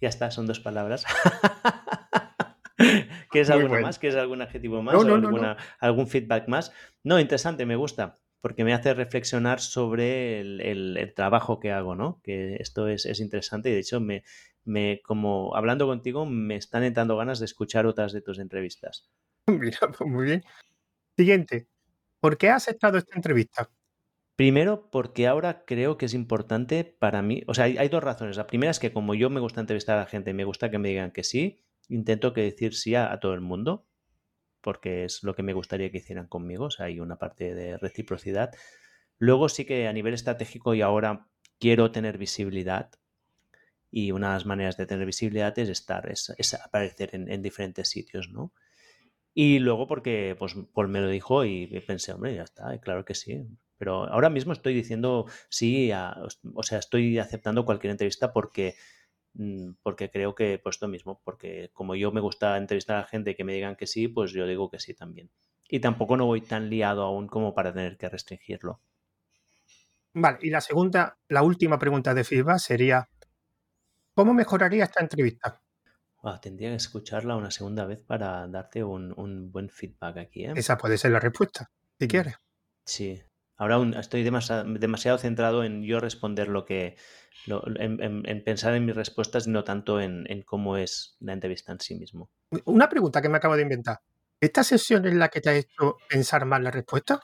[0.00, 1.04] Ya está, son dos palabras.
[3.30, 3.98] ¿Quieres algo más?
[3.98, 4.94] ¿Quieres algún adjetivo más?
[4.94, 6.72] o algún feedback más?
[7.04, 12.20] No, interesante, me gusta, porque me hace reflexionar sobre el, trabajo que hago, ¿no?
[12.22, 14.24] Que esto es, interesante y de hecho, me,
[14.64, 19.10] me, como hablando contigo, me están entrando ganas de escuchar otras de tus entrevistas.
[19.46, 20.44] Mira, pues muy bien.
[21.16, 21.68] Siguiente.
[22.20, 23.70] ¿Por qué has aceptado esta entrevista?
[24.36, 28.38] Primero, porque ahora creo que es importante para mí, o sea, hay, dos razones.
[28.38, 30.70] La primera es que como yo me gusta entrevistar a la gente y me gusta
[30.70, 33.86] que me digan que sí, intento que decir sí a, todo el mundo,
[34.62, 37.76] porque es lo que me gustaría que hicieran conmigo, o sea, hay una parte de
[37.76, 38.50] reciprocidad.
[39.18, 42.90] Luego sí que a nivel estratégico y ahora quiero tener visibilidad
[43.90, 47.88] y una de las maneras de tener visibilidad es estar, es, aparecer en, en, diferentes
[47.88, 48.52] sitios, ¿no?
[49.34, 53.14] Y luego porque pues Paul me lo dijo y pensé, hombre, ya está, claro que
[53.14, 53.46] sí,
[53.80, 55.90] pero ahora mismo estoy diciendo sí,
[56.54, 58.74] o sea, estoy aceptando cualquier entrevista porque,
[59.32, 63.34] mm, porque creo que, pues lo mismo, porque como yo me gusta entrevistar a gente
[63.34, 65.30] que me digan que sí, pues yo digo que sí también.
[65.66, 68.82] Y tampoco no voy tan liado aún como para tener que restringirlo.
[70.12, 73.08] Vale, y la segunda, la última pregunta de feedback sería,
[74.20, 75.62] ¿cómo mejoraría esta entrevista?
[76.42, 80.44] tendría que escucharla una segunda vez para darte un, buen feedback aquí.
[80.44, 80.52] ¿eh?
[80.56, 82.34] Esa puede ser la respuesta, si mm, quieres.
[82.84, 83.22] Sí,
[83.56, 86.96] Ahora estoy demasiado, centrado en yo responder lo que,
[87.46, 92.30] en, pensar en mis respuestas no tanto en, cómo es la entrevista en sí mismo.
[92.64, 94.00] Una pregunta que me acabo de inventar.
[94.40, 97.20] ¿Esta sesión es la que te ha hecho pensar más la respuesta?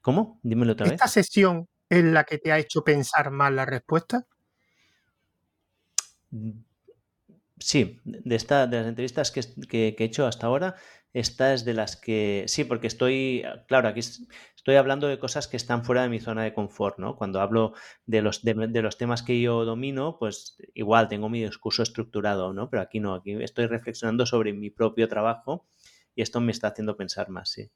[0.00, 0.40] ¿Cómo?
[0.42, 0.94] Dímelo otra vez.
[0.94, 4.26] ¿Esta sesión es la que te ha hecho pensar más la respuesta?
[7.58, 10.76] Sí, de, esta, de las entrevistas que, que, he hecho hasta ahora,
[11.12, 12.44] esta es de las que.
[12.46, 13.44] Sí, porque estoy.
[13.68, 17.16] Claro, aquí estoy hablando de cosas que están fuera de mi zona de confort, ¿no?
[17.16, 17.74] Cuando hablo
[18.06, 22.70] de los, de, los temas que yo domino, pues igual tengo mi discurso estructurado, ¿no?
[22.70, 25.66] Pero aquí no, aquí estoy reflexionando sobre mi propio trabajo
[26.14, 27.70] y esto me está haciendo pensar más, sí.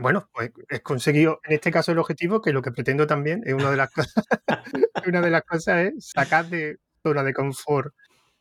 [0.00, 3.52] Bueno, pues he conseguido en este caso el objetivo, que lo que pretendo también es
[3.52, 4.24] una de las cosas,
[5.06, 7.94] una de las cosas es sacar de zona de confort.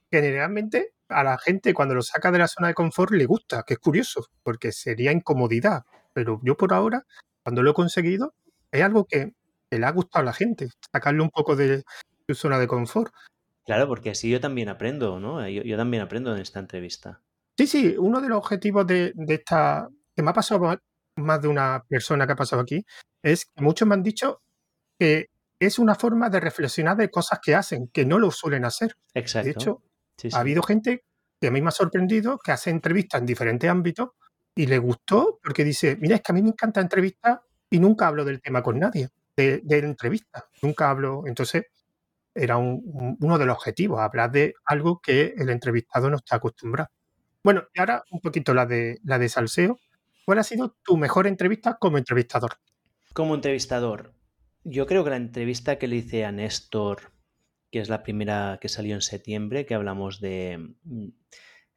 [0.09, 3.75] Generalmente a la gente cuando lo saca de la zona de confort le gusta, que
[3.75, 5.83] es curioso, porque sería incomodidad.
[6.13, 7.05] Pero yo por ahora,
[7.43, 8.33] cuando lo he conseguido,
[8.71, 9.33] es algo que,
[9.69, 11.83] le ha gustado a la gente, sacarle un poco de
[12.27, 13.13] su zona de confort.
[13.65, 15.47] Claro, porque así yo también aprendo, ¿no?
[15.47, 17.21] Yo, también aprendo en esta entrevista.
[17.57, 20.77] Sí, sí, uno de los objetivos de, esta, que me ha pasado
[21.15, 22.85] más de una persona que ha pasado aquí,
[23.23, 24.41] es que muchos me han dicho
[24.99, 25.27] que
[25.65, 28.95] es una forma de reflexionar de cosas que hacen, que no lo suelen hacer.
[29.13, 29.45] Exacto.
[29.45, 29.83] De hecho,
[30.33, 31.05] ha habido gente
[31.39, 34.09] que a mí me ha sorprendido, que hace entrevistas en diferentes ámbitos
[34.55, 38.07] y le gustó porque dice, mira, es que a mí me encanta entrevistar y nunca
[38.07, 41.23] hablo del tema con nadie, de, de entrevista, nunca hablo.
[41.25, 41.65] Entonces,
[42.33, 46.89] era uno de los objetivos, hablar de algo que el entrevistado no está acostumbrado.
[47.43, 49.79] Bueno, y ahora un poquito la de, la de Salseo.
[50.25, 52.51] ¿Cuál ha sido tu mejor entrevista como entrevistador?
[53.13, 54.13] Como entrevistador,
[54.63, 57.11] yo creo que la entrevista que le hice a Néstor
[57.71, 60.75] que es la primera que salió en septiembre, que hablamos de...
[60.83, 61.07] Mm,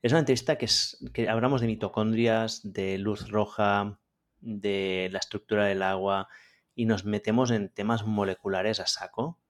[0.03, 3.99] es una entrevista que, es, que hablamos de mitocondrias, de luz roja,
[4.41, 6.29] de la estructura del agua
[6.75, 9.41] y nos metemos en temas moleculares a saco.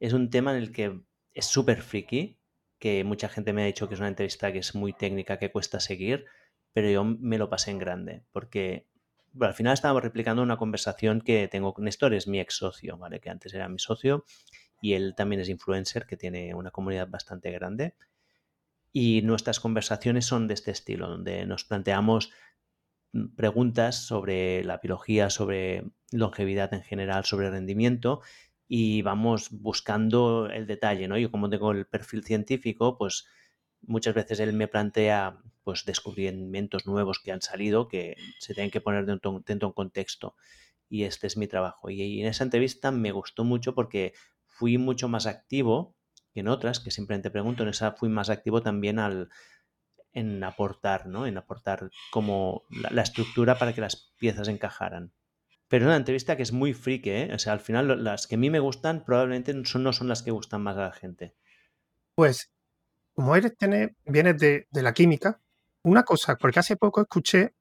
[0.00, 1.02] Es un tema en el que
[1.34, 2.38] es súper friki,
[2.78, 5.52] que mucha gente me ha dicho que es una entrevista que es muy técnica, que
[5.52, 6.24] cuesta seguir,
[6.72, 8.88] pero yo me lo pasé en grande, porque
[9.40, 13.20] al final estábamos replicando una conversación que tengo con Néstor, es mi ex socio, ¿vale?
[13.20, 14.24] Que antes era mi socio
[14.80, 17.94] y él también es influencer, que tiene una comunidad bastante grande.
[18.92, 22.30] Y nuestras conversaciones son de este estilo, donde nos planteamos
[23.12, 28.20] mm, preguntas sobre la biología, sobre longevidad en general, sobre rendimiento
[28.68, 31.18] y vamos buscando el detalle, ¿no?
[31.18, 33.26] Yo como tengo el perfil científico, pues
[33.82, 38.80] muchas veces él me plantea pues descubrimientos nuevos que han salido que se tienen que
[38.80, 40.36] poner dentro, de un contexto
[40.88, 41.90] y este es mi trabajo.
[41.90, 44.12] Y, en esa entrevista me gustó mucho porque
[44.46, 45.96] fui mucho más activo
[46.34, 49.28] que en otras, que simplemente pregunto, en esa fui más activo también al,
[50.12, 51.26] en aportar, ¿no?
[51.26, 55.12] En aportar como la, estructura para que las piezas encajaran.
[55.68, 57.30] Pero es una entrevista que es muy friki, ¿eh?
[57.34, 60.22] O sea, al final las que a mí me gustan probablemente son, no son las
[60.22, 61.34] que gustan más a la gente.
[62.14, 62.52] Pues,
[63.14, 65.40] como eres, tiene, vienes de, la química,
[65.84, 67.54] una cosa, porque hace poco escuché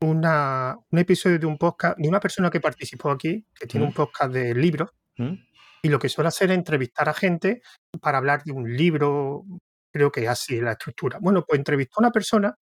[0.00, 3.92] una, un episodio de un podcast de una persona que participó aquí, que tiene un
[3.92, 3.94] ¿Mm?
[3.94, 5.34] podcast de libros, ¿Mm?
[5.82, 7.62] y lo que suele hacer es entrevistar a gente
[8.00, 9.44] para hablar de un libro,
[9.92, 11.18] creo que así es la estructura.
[11.20, 12.56] Bueno, pues entrevistó a una persona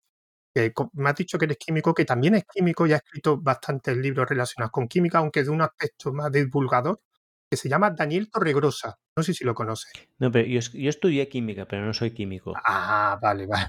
[0.54, 3.98] que me ha dicho que eres químico, que también es químico y ha escrito bastantes
[3.98, 7.02] libros relacionados con química, aunque de un aspecto más divulgador,
[7.50, 9.00] que se llama Daniel Torregrosa.
[9.16, 9.92] No sé si lo conoces.
[10.18, 12.54] No, pero yo, yo estudié química, pero no soy químico.
[12.66, 13.68] Ah, vale, vale.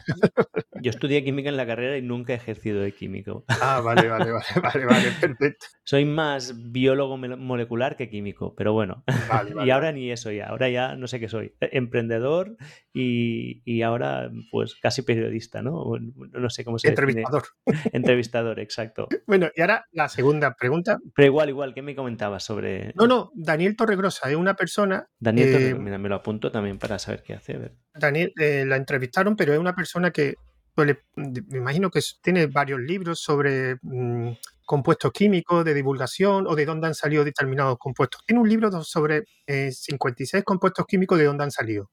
[0.80, 3.44] Yo estudié química en la carrera y nunca he ejercido de químico.
[3.48, 5.66] Ah, vale, vale, vale, vale, vale, perfecto.
[5.84, 9.04] Soy más biólogo molecular que químico, pero bueno.
[9.28, 11.54] Vale, y ahora ni eso ya, ahora ya no sé qué soy.
[11.60, 12.56] E, emprendedor
[12.96, 15.84] y, y ahora pues casi periodista, ¿no?
[16.32, 17.42] No sé cómo se Entrevistador.
[17.92, 19.08] Entrevistador, exacto.
[19.26, 20.98] Bueno, y ahora la segunda pregunta.
[21.16, 22.92] Pero igual, igual, ¿qué me comentabas sobre...?
[22.94, 25.08] No, no, Daniel Torregrosa es una persona...
[25.18, 27.72] Daniel Torregrosa, mira, me lo apunto también para saber qué hace.
[27.94, 30.34] Daniel, eh, la entrevistaron, pero es una persona que
[30.76, 34.32] me imagino que tiene varios libros sobre mm,
[34.64, 38.22] compuestos químicos, de divulgación o de dónde han salido determinados compuestos.
[38.26, 41.90] Tiene un libro sobre 56 eh, compuestos químicos de dónde han salido.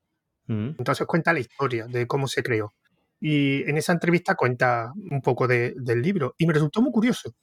[0.47, 0.75] Mm.
[0.77, 2.73] Entonces cuenta la historia de cómo se creó.
[3.19, 6.33] Y en esa entrevista cuenta un poco del libro.
[6.37, 7.33] Y me resultó muy curioso.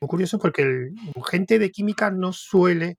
[0.00, 0.90] Muy curioso porque
[1.26, 2.98] gente de química no suele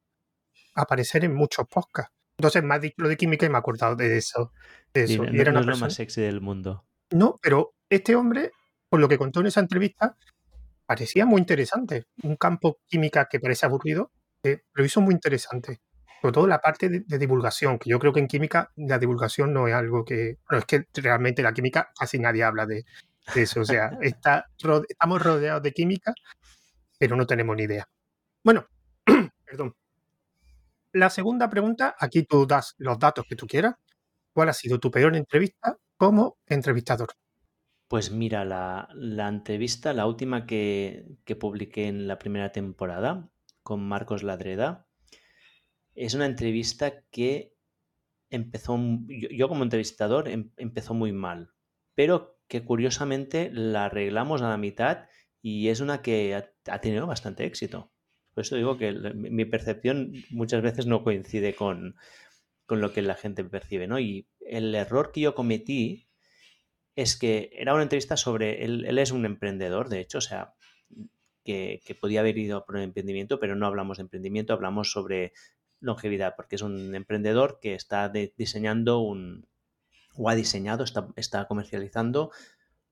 [0.75, 2.13] aparecer en muchos podcasts.
[2.37, 2.63] Entonces
[2.97, 4.51] lo de química y me he acordado de eso.
[4.93, 5.23] eso.
[5.23, 6.85] y era no es lo más sexy del mundo.
[7.11, 8.51] No, pero este hombre,
[8.89, 10.17] por lo que contó en esa entrevista,
[10.85, 12.05] parecía muy interesante.
[12.23, 14.11] Un campo química que parece aburrido,
[14.43, 15.79] eh, lo hizo muy interesante.
[16.25, 19.67] Sobre todo la parte de, divulgación, que yo creo que en química la divulgación no
[19.67, 20.39] es algo que...
[20.49, 22.83] Bueno, es que realmente la química casi nadie habla de,
[23.35, 23.61] eso.
[23.61, 24.47] O sea, está,
[24.89, 26.15] estamos rodeados de química,
[26.97, 27.87] pero no tenemos ni idea.
[28.43, 28.65] Bueno,
[29.45, 29.75] perdón.
[30.93, 33.75] La segunda pregunta, aquí tú das los datos que tú quieras.
[34.33, 37.09] ¿Cuál ha sido tu peor entrevista como entrevistador?
[37.87, 38.89] Pues mira, la,
[39.29, 41.05] entrevista, la última que,
[41.39, 43.29] publiqué en la primera temporada
[43.61, 44.84] con Marcos Ladreda,
[45.95, 47.53] es una entrevista que
[48.29, 48.77] empezó,
[49.07, 51.51] yo, como entrevistador em, empezó muy mal,
[51.95, 55.05] pero que curiosamente la arreglamos a la mitad
[55.41, 57.91] y es una que ha, tenido bastante éxito.
[58.33, 61.95] Por eso digo que mi percepción muchas veces no coincide con,
[62.65, 63.99] con lo que la gente percibe, ¿no?
[63.99, 66.07] Y el error que yo cometí
[66.95, 70.55] es que era una entrevista sobre, él, es un emprendedor, de hecho, o sea,
[71.43, 75.33] que, podía haber ido por un emprendimiento, pero no hablamos de emprendimiento, hablamos sobre
[75.79, 79.47] longevidad, porque es un emprendedor que está diseñando un,
[80.15, 82.31] o ha diseñado, está, está comercializando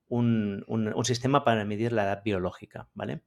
[0.08, 3.24] un, un, sistema para medir la edad biológica, ¿vale?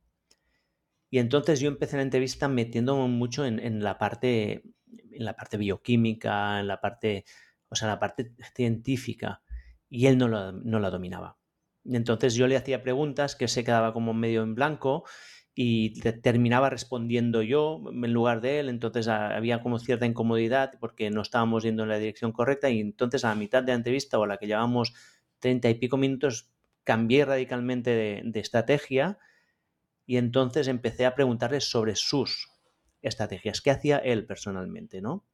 [1.11, 4.63] Y entonces yo empecé la entrevista metiéndome mucho en, en, la parte
[5.17, 7.25] en la parte bioquímica, en la parte,
[7.69, 9.43] o sea, la parte científica,
[9.89, 11.39] y él no, no la dominaba.
[11.85, 15.05] Entonces yo le hacía preguntas que se quedaba como medio en blanco
[15.59, 21.23] y terminaba respondiendo yo en lugar de él, entonces había como cierta incomodidad porque no
[21.23, 24.25] estábamos yendo en la dirección correcta y entonces a la mitad de la entrevista o
[24.25, 24.93] a la que llevamos
[25.39, 26.51] treinta y pico minutos
[26.85, 29.19] cambié radicalmente de, de estrategia
[30.05, 32.51] y entonces empecé a preguntarle sobre sus
[33.01, 35.25] estrategias, qué hacía él personalmente, ¿no?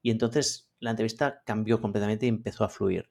[0.00, 3.10] Y entonces la entrevista cambió completamente y empezó a fluir.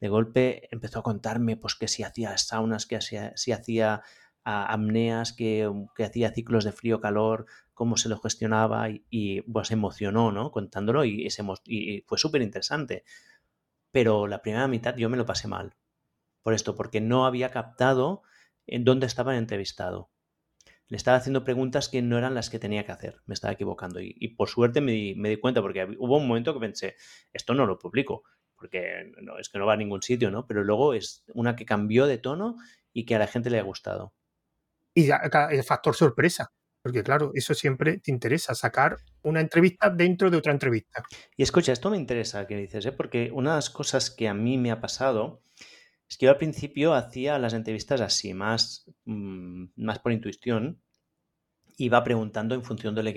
[0.00, 4.02] De golpe empezó a contarme pues que si hacía saunas, que si hacía
[4.44, 9.74] ah, apneas, que, que, hacía ciclos de frío-calor, cómo se lo gestionaba y, pues se
[9.74, 10.50] emocionó, ¿no?
[10.52, 11.28] Contándolo y,
[12.06, 13.04] fue súper interesante.
[13.90, 15.76] Pero la primera mitad yo me lo pasé mal.
[16.42, 18.22] Por esto, porque no había captado
[18.66, 20.12] en dónde estaba el entrevistado
[20.92, 23.98] le estaba haciendo preguntas que no eran las que tenía que hacer, me estaba equivocando.
[24.02, 26.96] Y, por suerte me di, cuenta, porque hubo un momento que pensé,
[27.32, 28.24] esto no lo publico,
[28.54, 30.46] porque no, es que no va a ningún sitio, ¿no?
[30.46, 32.56] Pero luego es una que cambió de tono
[32.92, 34.12] y que a la gente le ha gustado.
[34.94, 40.36] Y el factor sorpresa, porque claro, eso siempre te interesa, sacar una entrevista dentro de
[40.36, 41.02] otra entrevista.
[41.36, 42.92] Y escucha, esto me interesa que dices, ¿eh?
[42.92, 45.42] porque una de las cosas que a mí me ha pasado
[46.08, 50.82] es que yo al principio hacía las entrevistas así, más, mm, más por intuición.
[51.78, 53.12] Iba preguntando en función de lo,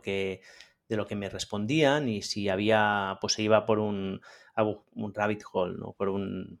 [0.00, 0.40] que,
[0.88, 4.20] de lo que me respondían y si había, pues se iba por un,
[4.94, 5.94] un rabbit hole, ¿no?
[5.94, 6.60] Por un,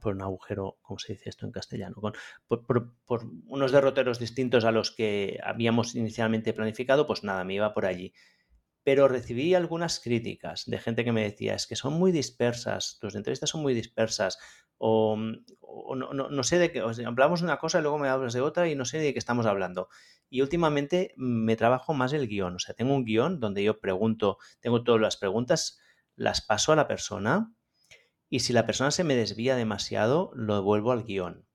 [0.00, 1.96] por un agujero, ¿cómo se dice esto en castellano?
[1.96, 2.12] Con,
[2.48, 7.86] por, unos derroteros distintos a los que habíamos inicialmente planificado, pues nada, me iba por
[7.86, 8.12] allí.
[8.82, 13.14] Pero recibí algunas críticas de gente que me decía, es que son muy dispersas, tus
[13.14, 14.38] entrevistas son muy dispersas,
[14.76, 18.68] o, no, sé de qué, hablamos de una cosa y luego me hablas de otra
[18.68, 19.88] y no sé de qué estamos hablando.
[20.28, 24.38] Y últimamente me trabajo más el guion, o sea, tengo un guion donde yo pregunto,
[24.60, 25.78] tengo todas las preguntas,
[26.16, 27.54] las paso a la persona
[28.34, 31.46] y si la persona se me desvía demasiado, lo devuelvo al guion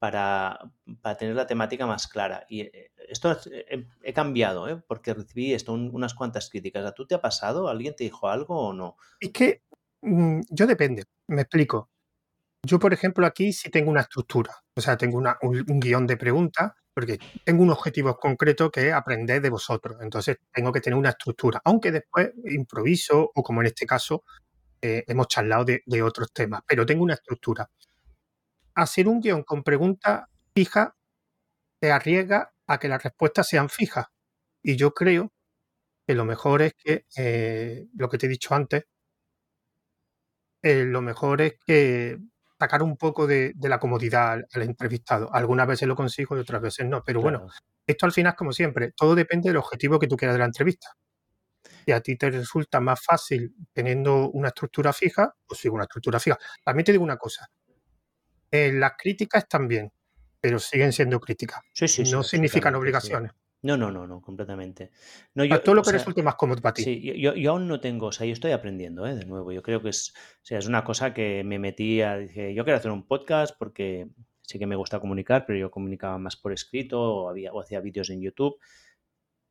[0.00, 0.58] para,
[1.20, 2.46] tener la temática más clara.
[2.48, 3.38] Y eh, esto
[4.02, 4.82] he, cambiado, ¿eh?
[4.88, 6.84] porque recibí esto, unas cuantas críticas.
[6.84, 7.68] ¿A tú te ha pasado?
[7.68, 8.96] ¿Alguien te dijo algo o no?
[9.20, 9.62] Es que
[10.02, 11.90] mm, yo depende, me explico.
[12.66, 16.72] Yo, por ejemplo, aquí sí tengo una estructura, o sea, tengo un, guion de preguntas,
[16.92, 19.98] porque tengo un objetivo concreto que es aprender de vosotros.
[20.00, 24.24] Entonces, tengo que tener una estructura, aunque después improviso o como en este caso,
[24.82, 27.70] eh, hemos charlado de, otros temas, pero tengo una estructura.
[28.74, 30.24] Hacer un guion con preguntas
[30.54, 30.90] fijas
[31.80, 34.06] te arriesga a que las respuestas sean fijas.
[34.62, 35.32] Y yo creo
[36.06, 38.84] que lo mejor es que, eh, lo que te he dicho antes,
[40.62, 42.18] eh, lo mejor es que
[42.58, 45.32] sacar un poco de, la comodidad al, entrevistado.
[45.34, 47.02] Algunas veces lo consigo y otras veces no.
[47.04, 47.48] Pero bueno,
[47.86, 50.88] esto al final, como siempre, todo depende del objetivo que tú quieras de la entrevista
[51.84, 56.20] si a ti te resulta más fácil teniendo una estructura fija, pues sigo una estructura
[56.20, 56.38] fija.
[56.64, 57.50] También te digo una cosa,
[58.50, 59.92] eh, las críticas están bien,
[60.40, 61.60] pero siguen siendo críticas.
[62.10, 63.32] no significan obligaciones.
[63.62, 64.90] No, no, no, no, completamente.
[65.34, 66.82] No, yo, todo lo que resulte más cómodo para ti.
[66.82, 69.14] Sí, yo, yo, aún no tengo, o sea, yo estoy aprendiendo, ¿eh?
[69.14, 69.52] de nuevo.
[69.52, 72.64] Yo creo que es, o sea, es una cosa que me metí a, dije, yo
[72.64, 74.08] quiero hacer un podcast porque
[74.40, 77.80] sí que me gusta comunicar, pero yo comunicaba más por escrito o, había, o hacía
[77.80, 78.56] vídeos en YouTube,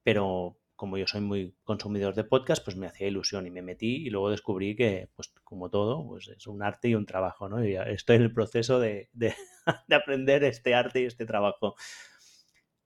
[0.02, 3.98] pero como yo soy muy consumidor de podcast, pues me hacía ilusión y me metí
[3.98, 7.66] y luego descubrí que, pues como todo, pues es un arte y un trabajo, ¿no?
[7.66, 9.36] Y estoy en el proceso de, de,
[9.90, 11.76] de aprender este arte y este trabajo.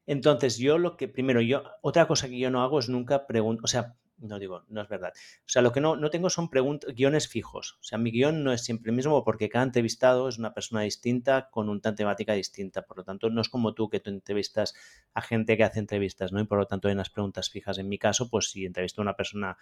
[0.08, 3.64] Entonces, yo lo que primero, yo, otra cosa que yo no hago es nunca preguntar,
[3.64, 5.14] o sea, no digo, no es verdad.
[5.40, 6.50] O sea, lo que no, no tengo son
[6.96, 7.78] guiones fijos.
[7.80, 10.82] O sea, mi guion no es siempre el mismo porque cada entrevistado es una persona
[10.82, 12.84] distinta con una temática distinta.
[12.84, 14.74] Por lo tanto, no es como tú que tú entrevistas
[15.14, 16.40] a gente que hace entrevistas, ¿no?
[16.40, 17.78] Y por lo tanto hay unas preguntas fijas.
[17.78, 19.58] En mi caso, pues si entrevisto a una persona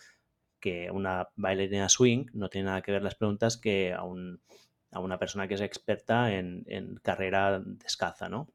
[0.59, 4.41] que una bailarina swing, no tiene nada que ver las preguntas que a, un,
[4.91, 8.47] a una persona que es experta en, en carrera descalza, ¿no?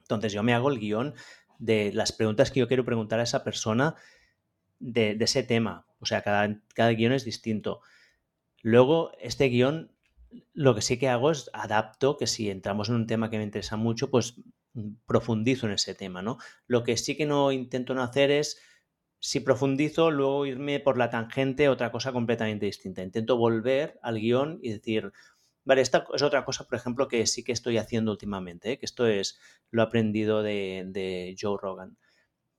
[0.00, 1.14] Entonces yo me hago el guion
[1.58, 3.96] de las preguntas que yo quiero preguntar a esa persona
[4.78, 5.86] de, ese tema.
[6.00, 7.80] O sea, cada, cada guion es distinto.
[8.62, 9.92] Luego, este guion,
[10.52, 13.44] lo que sí que hago es adapto, que si entramos en un tema que me
[13.44, 14.36] interesa mucho, pues
[14.74, 16.38] mm, profundizo en ese tema, ¿no?
[16.66, 18.60] Lo que sí que no intento no hacer es,
[19.20, 23.02] si profundizo, luego irme por la tangente otra cosa completamente distinta.
[23.02, 25.12] Intento volver al guion y decir,
[25.64, 28.78] vale, esta es otra cosa, por ejemplo, que sí que estoy haciendo últimamente, ¿eh?
[28.78, 29.38] que esto es,
[29.70, 31.96] lo aprendido de Joe Rogan,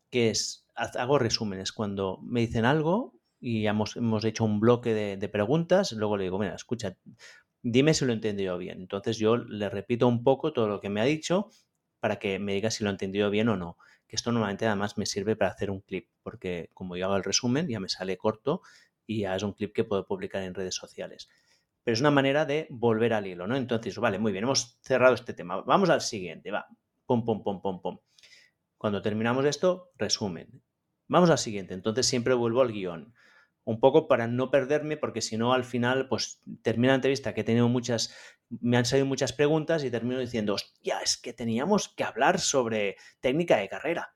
[0.10, 1.72] que es hago resúmenes.
[1.72, 6.40] Cuando me dicen algo y hemos, hemos hecho un bloque de, preguntas, luego le digo,
[6.40, 6.98] mira, escucha,
[7.62, 8.80] dime si lo he entendido bien.
[8.80, 11.50] Entonces yo le repito un poco todo lo que me ha dicho
[12.00, 13.78] para que me diga si lo he entendido bien o no.
[14.08, 17.24] Que esto normalmente además me sirve para hacer un clip, porque como yo hago el
[17.24, 18.62] resumen, ya me sale corto
[19.06, 21.28] y ya es un clip que puedo publicar en redes sociales.
[21.84, 23.56] Pero es una manera de volver al hilo, ¿no?
[23.56, 25.62] Entonces, vale, muy bien, hemos cerrado este tema.
[25.62, 26.68] Vamos al siguiente, va.
[27.06, 28.00] Pum, pum, pum, pum, pum.
[28.78, 30.62] Cuando terminamos esto, resumen.
[31.08, 31.74] Vamos al siguiente.
[31.74, 33.14] Entonces siempre vuelvo al guion.
[33.64, 37.42] Un poco para no perderme, porque si no, al final, pues termina la entrevista que
[37.42, 38.16] he tenido muchas,
[38.50, 42.96] me han salido muchas preguntas y termino diciendo, hostia, es que teníamos que hablar sobre
[43.20, 44.14] técnica de carrera.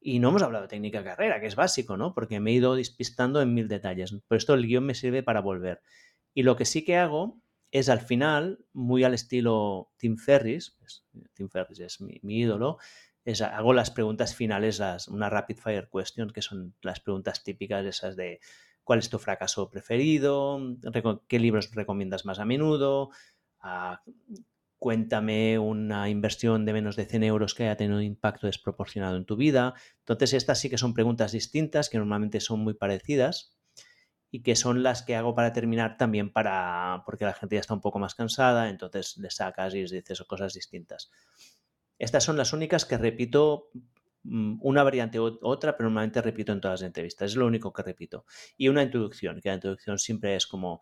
[0.00, 2.14] Y no hemos hablado de técnica de carrera, que es básico, ¿no?
[2.14, 4.12] Porque me he ido despistando en mil detalles.
[4.28, 5.80] Por esto el guion me sirve para volver.
[6.34, 7.40] Y lo que sí que hago
[7.72, 12.78] es al final, muy al estilo Tim Ferris, pues, Tim Ferris es mi ídolo,
[13.42, 18.16] hago las preguntas finales, las, una rapid fire question, que son las preguntas típicas esas
[18.16, 18.40] de
[18.84, 20.60] cuál es tu fracaso preferido,
[21.28, 23.10] qué libros recomiendas más a menudo,
[23.60, 24.02] ah,
[24.78, 29.24] cuéntame una inversión de menos de 100 euros que haya tenido un impacto desproporcionado en
[29.24, 29.74] tu vida.
[30.00, 33.56] Entonces, estas sí que son preguntas distintas, que normalmente son muy parecidas
[34.32, 37.74] y que son las que hago para terminar también para, porque la gente ya está
[37.74, 41.12] un poco más cansada, entonces le sacas y les dices cosas distintas.
[42.02, 43.70] Estas son las únicas que repito
[44.24, 47.30] mm, una variante u otra, pero normalmente repito en todas las entrevistas.
[47.30, 48.24] Es lo único que repito.
[48.56, 50.80] Y una introducción, que la introducción siempre es como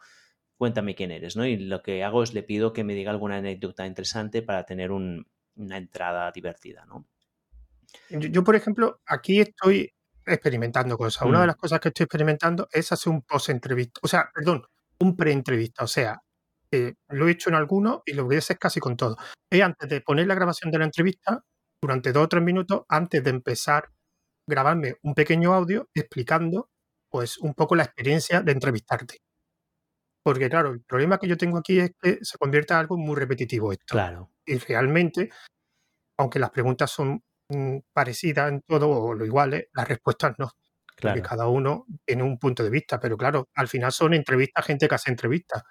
[0.57, 1.45] cuéntame quién eres, ¿no?
[1.45, 4.93] Y lo que hago es le pido que me diga alguna anécdota interesante para tener
[4.93, 7.07] una entrada divertida, ¿no?
[8.09, 9.93] Yo, por ejemplo, aquí estoy
[10.25, 11.27] experimentando cosas.
[11.27, 11.49] Una de mm.
[11.49, 14.63] las cosas que estoy experimentando es hacer un post-entrevista, o sea, perdón,
[15.01, 15.85] un pre-entrevista.
[15.85, 16.23] O sea,
[16.71, 19.17] que lo he hecho en algunos y lo voy a hacer casi con todo.
[19.51, 21.43] Es antes de poner la grabación de la entrevista,
[21.83, 23.91] durante dos o tres minutos, antes de empezar,
[24.47, 26.71] grabarme un pequeño audio explicando
[27.11, 29.19] pues un poco la experiencia de entrevistarte.
[30.23, 33.17] Porque claro, el problema que yo tengo aquí es que se convierte en algo muy
[33.17, 33.87] repetitivo esto.
[33.89, 34.31] Claro.
[34.45, 35.31] Y realmente,
[36.19, 40.51] aunque las preguntas son mm, parecidas en todo o lo iguales, las respuestas no.
[41.01, 41.23] Porque Claro.
[41.23, 44.95] cada uno tiene un punto de vista, pero claro, al final son entrevistas, gente que
[44.95, 45.63] hace entrevistas.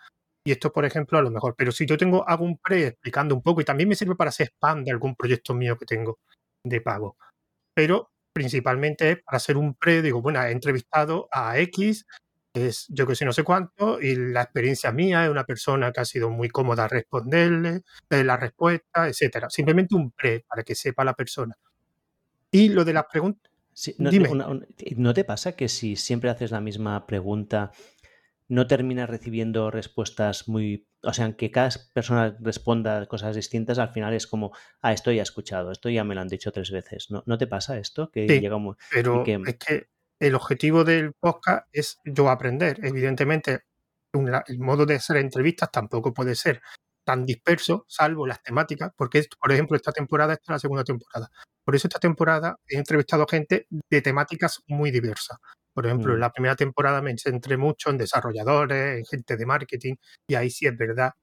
[0.46, 1.56] Y esto, por ejemplo, a lo mejor.
[1.58, 4.30] Pero si yo tengo, hago un pre explicando un poco, y también me sirve para
[4.30, 6.20] hacer spam de algún proyecto mío que tengo
[6.64, 7.18] de pago.
[7.74, 12.06] Pero principalmente es para hacer un pre, digo, bueno, he entrevistado a X,
[12.54, 16.02] es yo que sé, no sé cuánto, y la experiencia mía es una persona que
[16.02, 19.50] ha sido muy cómoda responderle, de la respuesta, etcétera.
[19.50, 21.56] Simplemente un pre para que sepa la persona.
[22.52, 23.52] Y lo de las preguntas.
[23.74, 24.30] Sí, no, Dime.
[24.30, 24.66] una- un-
[24.98, 27.72] ¿no te pasa que si siempre haces la misma pregunta,
[28.50, 30.88] no terminas recibiendo respuestas muy...
[31.04, 35.22] O sea, que cada persona responda cosas distintas, al final es como, ah, esto ya
[35.22, 37.10] he escuchado, esto ya me lo han dicho tres veces.
[37.10, 38.12] ¿No, ¿no te pasa esto?
[38.12, 38.76] Que Sí, llega un...
[38.92, 39.88] pero que- es que
[40.20, 42.80] el objetivo del podcast es yo aprender.
[42.84, 43.62] Evidentemente,
[44.12, 46.62] el modo de hacer entrevistas tampoco puede ser
[47.06, 51.32] tan disperso, salvo las temáticas, porque, por ejemplo, esta temporada esta es la segunda temporada.
[51.64, 55.38] Por eso esta temporada he entrevistado gente de temáticas muy diversas.
[55.80, 56.22] Por ejemplo, en Mm.
[56.22, 59.96] la primera temporada me centré mucho en desarrolladores, en gente de marketing,
[60.28, 61.14] y ahí sí es verdad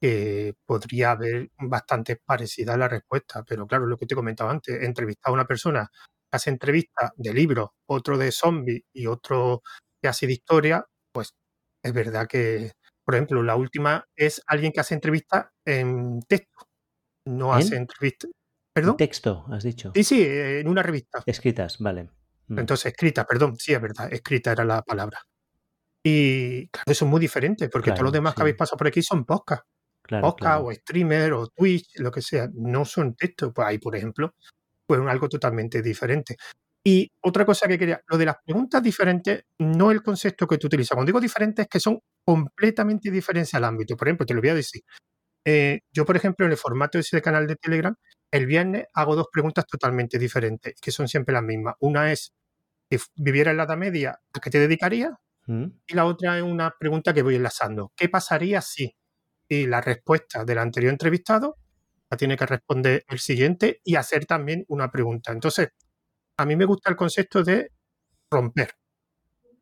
[0.00, 3.42] que podría haber bastante parecida la respuesta.
[3.44, 7.10] Pero claro, lo que te he comentado antes, entrevistar a una persona que hace entrevistas
[7.16, 9.62] de libros, otro de zombies y otro
[10.00, 11.34] que hace de historia, pues
[11.82, 12.70] es verdad que,
[13.04, 16.68] por ejemplo, la última es alguien que hace entrevistas en texto,
[17.26, 17.58] no ¿En?
[17.58, 18.30] hace entrevistas.
[18.30, 18.34] En
[18.74, 18.96] ¿Perdón?
[18.96, 19.92] texto, has dicho.
[19.92, 21.24] Sí, sí, en una revista.
[21.26, 22.10] Escritas, vale.
[22.48, 22.58] Mm.
[22.58, 25.20] Entonces, escrita, perdón, sí, es verdad, escrita era la palabra.
[26.02, 29.02] Y claro, eso es muy diferente, porque todos los demás que habéis pasado por aquí
[29.02, 29.24] son.
[29.24, 30.64] Claro, podcast claro.
[30.64, 33.52] o streamer o Twitch, lo que sea, no son textos.
[33.54, 34.34] Pues ahí, por ejemplo,
[34.86, 36.36] pues algo totalmente diferente.
[36.82, 40.68] Y otra cosa que quería, lo de las preguntas diferentes, no el concepto que tú
[40.68, 40.94] utilizas.
[40.94, 43.96] Cuando digo diferentes, es que son completamente diferentes al ámbito.
[43.96, 44.82] Por ejemplo, te lo voy a decir.
[45.44, 47.94] Eh, yo, por ejemplo, en el formato ese de canal de Telegram,
[48.30, 51.74] el viernes hago dos preguntas totalmente diferentes, que son siempre las mismas.
[51.80, 52.32] Una es,
[52.90, 55.12] si viviera en la Edad Media, ¿a qué te dedicarías?
[55.46, 55.64] Mm.
[55.86, 57.92] Y la otra es una pregunta que voy enlazando.
[57.96, 58.94] ¿Qué pasaría si?
[59.48, 61.56] Y la respuesta del anterior entrevistado
[62.10, 65.32] la tiene que responder el siguiente y hacer también una pregunta.
[65.32, 65.70] Entonces,
[66.38, 67.72] a mí me gusta el concepto de
[68.30, 68.72] romper.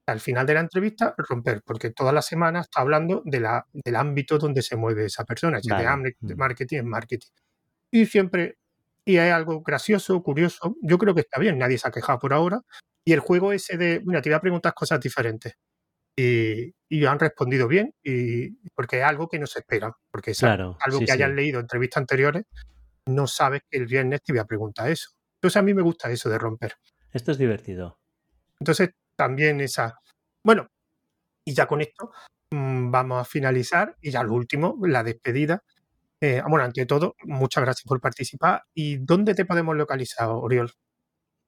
[0.06, 3.96] Al final de la entrevista, romper, porque todas las semanas está hablando de la, del
[3.96, 6.16] ámbito donde se mueve esa persona, es de Vale.
[6.20, 6.38] de Mm.
[6.38, 7.28] marketing, es marketing.
[7.90, 8.58] Y siempre,
[9.04, 12.32] y hay algo gracioso, curioso, yo creo que está bien, nadie se ha quejado por
[12.32, 12.60] ahora.
[13.06, 15.54] Y el juego ese de, mira, te voy a preguntar cosas diferentes.
[16.18, 20.38] Y, y han respondido bien, y porque es algo que no se espera, porque es
[20.38, 21.36] Claro, algo sí, que hayan sí.
[21.36, 22.44] leído entrevistas anteriores,
[23.06, 25.10] no sabes que el viernes te voy a preguntar eso.
[25.36, 26.74] Entonces a mí me gusta eso de romper.
[27.12, 27.98] Esto es divertido.
[28.58, 29.98] Entonces también esa...
[30.42, 30.66] Bueno,
[31.44, 32.10] y ya con esto
[32.50, 35.62] mm, vamos a finalizar y ya lo último, la despedida.
[36.20, 38.64] Eh, bueno, ante todo, muchas gracias por participar.
[38.74, 40.72] ¿Y dónde te podemos localizar, Oriol?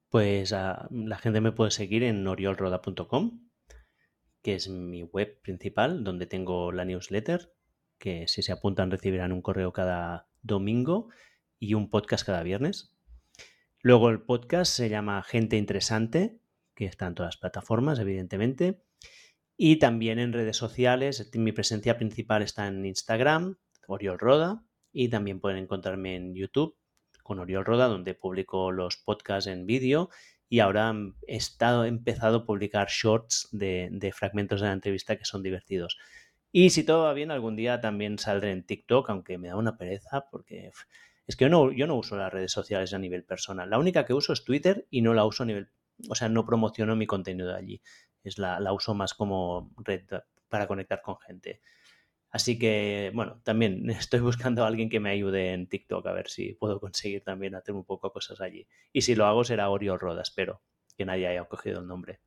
[0.09, 3.47] Pues ah, la gente me puede seguir en oriolroda.com,
[4.41, 7.53] que es mi web principal, donde tengo la newsletter,
[7.99, 11.09] que si se apuntan recibirán un correo cada domingo
[11.59, 12.97] y un podcast cada viernes.
[13.83, 16.41] Luego el podcast se llama Gente Interesante,
[16.73, 18.81] que está en todas las plataformas, evidentemente.
[19.57, 23.57] Y también en redes sociales, mi presencia principal está en Instagram,
[23.87, 26.78] Oriol Roda, y también pueden encontrarme en YouTube
[27.29, 30.09] con Oriol Roda, donde publico los podcasts en vídeo
[30.49, 30.95] y ahora
[31.27, 35.99] he estado, he empezado a publicar shorts de, fragmentos de la entrevista que son divertidos.
[36.51, 39.77] Y si todo va bien, algún día también saldré en TikTok, aunque me da una
[39.77, 40.71] pereza porque
[41.27, 43.69] es que yo no, yo no uso las redes sociales a nivel personal.
[43.69, 45.69] La única que uso es Twitter y no la uso a nivel,
[46.09, 47.79] o sea, no promociono mi contenido allí.
[48.23, 50.01] Es la, la uso más como red
[50.49, 51.61] para conectar con gente.
[52.31, 56.29] Así que, bueno, también estoy buscando a alguien que me ayude en TikTok a ver
[56.29, 58.67] si puedo conseguir también hacer un poco cosas allí.
[58.93, 60.61] Y si lo hago será Oriol Roda, espero
[60.95, 62.19] que nadie haya cogido el nombre.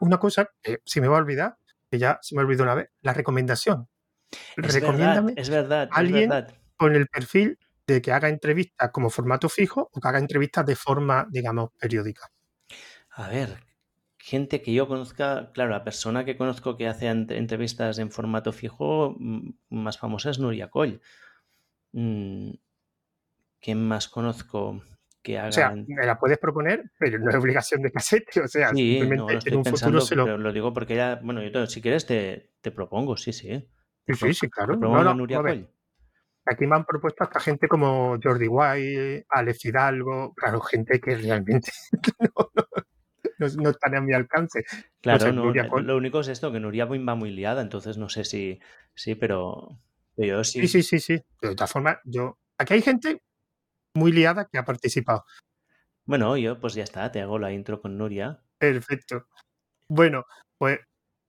[0.00, 1.58] Una cosa que se me va a olvidar,
[1.90, 3.88] que ya se me olvidó una vez, la recomendación.
[4.56, 6.54] Es Recomiéndame verdad, es verdad, es alguien verdad.
[6.76, 10.74] con el perfil de que haga entrevistas como formato fijo o que haga entrevistas de
[10.74, 12.28] forma, digamos, periódica.
[13.10, 13.56] A ver,
[14.26, 18.52] gente que yo conozca, claro, la persona que conozco que hace ent- entrevistas en formato
[18.52, 19.14] fijo
[19.70, 21.00] más famosa es Nuria Coll.
[21.92, 22.50] Mm,
[23.60, 24.82] ¿Quién más conozco
[25.22, 25.48] que haga?
[25.48, 28.40] O sea, me la puedes proponer, pero no es obligación de casete.
[28.40, 30.24] O sea, Sí, simplemente no, lo en un futuro se lo.
[30.24, 33.48] pero lo digo porque ya, bueno, yo te- si quieres te, te propongo, sí, sí.
[33.48, 33.66] Sí,
[34.06, 34.72] ¿Te sí, sí, te claro.
[34.74, 35.42] No, promueve no, Nuria a.
[35.42, 35.68] Coll?
[36.48, 41.70] Aquí me han propuesto hasta gente como Jordi Wild, Alex Hidalgo, claro, gente que realmente
[42.20, 42.50] no
[43.56, 44.64] no no están a mi alcance.
[44.72, 47.98] No Claro, sé, no, Nuria lo único es esto, que Nuria va muy liada, entonces
[47.98, 48.60] no sé si
[48.94, 49.80] sí, pero
[50.16, 50.82] pero yo Sí, sí.
[50.82, 51.22] sí, sí, sí.
[51.42, 53.22] De todas formas, yo aquí hay gente
[53.94, 55.24] muy liada que ha participado.
[56.04, 58.40] Bueno, yo, pues ya está, te hago la intro con Nuria.
[58.58, 59.26] Perfecto.
[59.88, 60.24] Bueno,
[60.58, 60.80] pues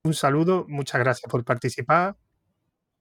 [0.03, 2.15] un saludo, muchas gracias por participar.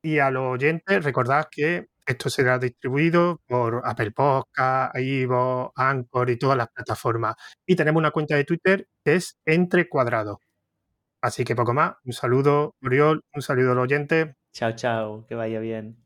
[0.02, 6.38] Y a los oyentes, recordad que esto será distribuido por Apple Podcast, iVoox, Anchor y
[6.38, 7.34] todas las plataformas.
[7.66, 10.38] Y tenemos una cuenta de Twitter que es Entre Cuadrados.
[11.20, 11.94] Así que poco más.
[12.04, 14.36] Un saludo, Oriol, un saludo a los oyentes.
[14.52, 16.05] Chao, chao, que vaya bien.